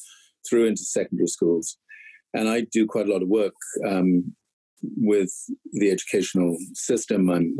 through 0.48 0.66
into 0.66 0.82
secondary 0.82 1.28
schools. 1.28 1.76
And 2.34 2.48
I 2.48 2.66
do 2.72 2.86
quite 2.86 3.08
a 3.08 3.12
lot 3.12 3.22
of 3.22 3.28
work 3.28 3.54
um, 3.86 4.34
with 4.96 5.30
the 5.72 5.90
educational 5.90 6.56
system. 6.74 7.30
I'm 7.30 7.56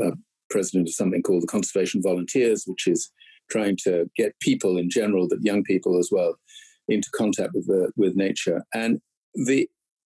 president 0.49 0.87
of 0.87 0.93
something 0.93 1.21
called 1.21 1.43
the 1.43 1.47
Conservation 1.47 2.01
Volunteers, 2.01 2.65
which 2.65 2.87
is 2.87 3.11
trying 3.49 3.77
to 3.83 4.09
get 4.15 4.39
people 4.39 4.77
in 4.77 4.89
general, 4.89 5.27
but 5.27 5.43
young 5.43 5.63
people 5.63 5.97
as 5.97 6.09
well, 6.11 6.35
into 6.87 7.09
contact 7.15 7.51
with 7.53 7.67
the, 7.67 7.91
with 7.95 8.15
nature. 8.15 8.63
And 8.73 8.99
the 9.33 9.69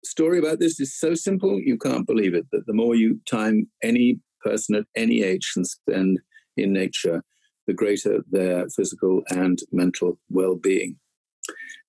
story 0.03 0.39
about 0.39 0.59
this 0.59 0.79
is 0.79 0.97
so 0.97 1.15
simple 1.15 1.59
you 1.59 1.77
can't 1.77 2.07
believe 2.07 2.33
it. 2.33 2.45
That 2.51 2.65
the 2.65 2.73
more 2.73 2.95
you 2.95 3.19
time 3.29 3.69
any 3.83 4.19
person 4.43 4.75
at 4.75 4.85
any 4.95 5.21
age 5.21 5.51
can 5.53 5.65
spend 5.65 6.19
in 6.57 6.73
nature, 6.73 7.23
the 7.67 7.73
greater 7.73 8.23
their 8.29 8.67
physical 8.69 9.21
and 9.29 9.59
mental 9.71 10.17
well 10.29 10.55
being. 10.55 10.97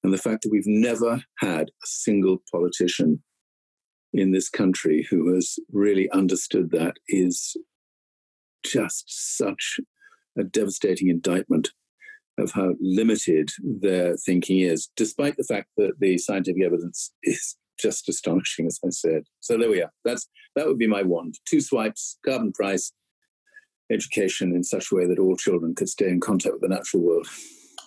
And 0.02 0.12
the 0.12 0.18
fact 0.18 0.42
that 0.42 0.50
we've 0.50 0.66
never 0.66 1.22
had 1.38 1.68
a 1.68 1.86
single 1.86 2.42
politician 2.50 3.22
in 4.12 4.32
this 4.32 4.48
country 4.48 5.06
who 5.08 5.32
has 5.34 5.58
really 5.72 6.10
understood 6.10 6.70
that 6.70 6.94
is 7.08 7.56
just 8.64 9.36
such 9.36 9.80
a 10.38 10.44
devastating 10.44 11.08
indictment 11.08 11.70
of 12.38 12.52
how 12.52 12.74
limited 12.80 13.50
their 13.62 14.16
thinking 14.16 14.60
is, 14.60 14.88
despite 14.96 15.36
the 15.36 15.44
fact 15.44 15.68
that 15.76 15.92
the 16.00 16.18
scientific 16.18 16.62
evidence 16.62 17.12
is 17.22 17.56
just 17.78 18.08
astonishing, 18.08 18.66
as 18.66 18.78
I 18.84 18.90
said. 18.90 19.24
So 19.40 19.58
there 19.58 19.70
we 19.70 19.82
are. 19.82 19.90
That's 20.04 20.28
that 20.56 20.66
would 20.66 20.78
be 20.78 20.86
my 20.86 21.02
wand. 21.02 21.34
Two 21.46 21.60
swipes, 21.60 22.18
carbon 22.24 22.52
price, 22.52 22.92
education 23.90 24.54
in 24.54 24.62
such 24.62 24.90
a 24.90 24.94
way 24.94 25.06
that 25.06 25.18
all 25.18 25.36
children 25.36 25.74
could 25.74 25.88
stay 25.88 26.08
in 26.08 26.20
contact 26.20 26.54
with 26.54 26.62
the 26.62 26.68
natural 26.68 27.02
world. 27.02 27.26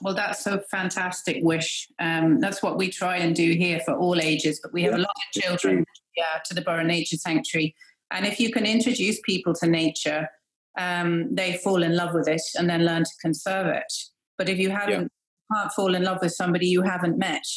Well, 0.06 0.13
that's 0.13 0.46
a 0.46 0.62
fantastic 0.70 1.39
wish. 1.41 1.88
Um, 1.98 2.39
that's 2.39 2.62
what 2.62 2.78
we 2.78 2.91
try 2.91 3.18
and 3.18 3.36
do 3.36 3.54
here 3.54 3.80
for 3.84 3.96
all 3.96 4.22
ages. 4.22 4.60
But 4.62 4.72
we 4.72 4.84
have 4.84 4.91
yeah. 4.91 5.00
a 5.00 5.02
lot 5.02 5.15
of 5.15 5.41
children 5.41 5.84
yeah, 6.15 6.41
to 6.46 6.54
the 6.54 6.62
Burren 6.62 6.86
Nature 6.86 7.18
Sanctuary. 7.18 7.74
And 8.12 8.24
if 8.24 8.39
you 8.39 8.52
can 8.52 8.68
introduce 8.68 9.20
people 9.22 9.56
to 9.56 9.65
nature, 9.65 10.30
um, 10.78 11.34
they 11.34 11.58
fall 11.58 11.82
in 11.82 11.96
love 11.96 12.13
with 12.13 12.28
it 12.28 12.44
and 12.56 12.70
then 12.70 12.86
learn 12.86 13.04
to 13.04 13.12
conserve 13.20 13.65
it. 13.65 13.91
But 14.38 14.48
if 14.48 14.60
you 14.60 14.70
haven't, 14.70 15.12
yeah. 15.52 15.58
can't 15.58 15.72
fall 15.72 15.96
in 15.96 16.04
love 16.04 16.20
with 16.22 16.34
somebody 16.34 16.68
you 16.68 16.84
haven't 16.84 17.18
met. 17.18 17.48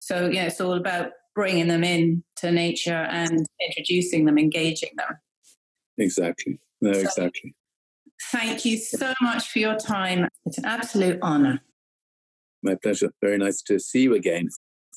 So, 0.00 0.26
yeah, 0.26 0.46
it's 0.46 0.60
all 0.60 0.74
about 0.74 1.12
bringing 1.36 1.68
them 1.68 1.84
in 1.84 2.24
to 2.38 2.50
nature 2.50 3.06
and 3.12 3.46
introducing 3.64 4.24
them, 4.24 4.38
engaging 4.38 4.90
them. 4.96 5.18
Exactly. 5.98 6.58
No, 6.80 6.94
so, 6.94 6.98
exactly. 6.98 7.54
Thank 8.32 8.64
you 8.64 8.78
so 8.78 9.14
much 9.22 9.50
for 9.50 9.60
your 9.60 9.76
time. 9.76 10.26
It's 10.46 10.58
an 10.58 10.64
absolute 10.64 11.20
honor. 11.22 11.60
My 12.62 12.76
pleasure. 12.76 13.10
Very 13.20 13.38
nice 13.38 13.62
to 13.62 13.78
see 13.78 14.02
you 14.02 14.14
again. 14.14 14.48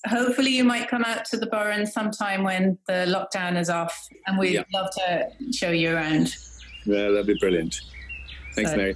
Hopefully, 0.08 0.52
you 0.52 0.64
might 0.64 0.88
come 0.88 1.04
out 1.04 1.26
to 1.26 1.38
the 1.38 1.48
Burren 1.48 1.86
sometime 1.86 2.44
when 2.44 2.78
the 2.88 3.06
lockdown 3.08 3.60
is 3.60 3.70
off, 3.70 4.08
and 4.28 4.38
we'd 4.38 4.54
yeah. 4.54 4.64
love 4.74 4.92
to 4.98 5.30
show 5.52 5.72
you 5.72 5.96
around. 5.96 6.36
Yeah, 6.86 7.10
that'd 7.10 7.26
be 7.26 7.38
brilliant. 7.40 7.82
Thanks, 8.54 8.72
so, 8.72 8.78
Mary. 8.78 8.96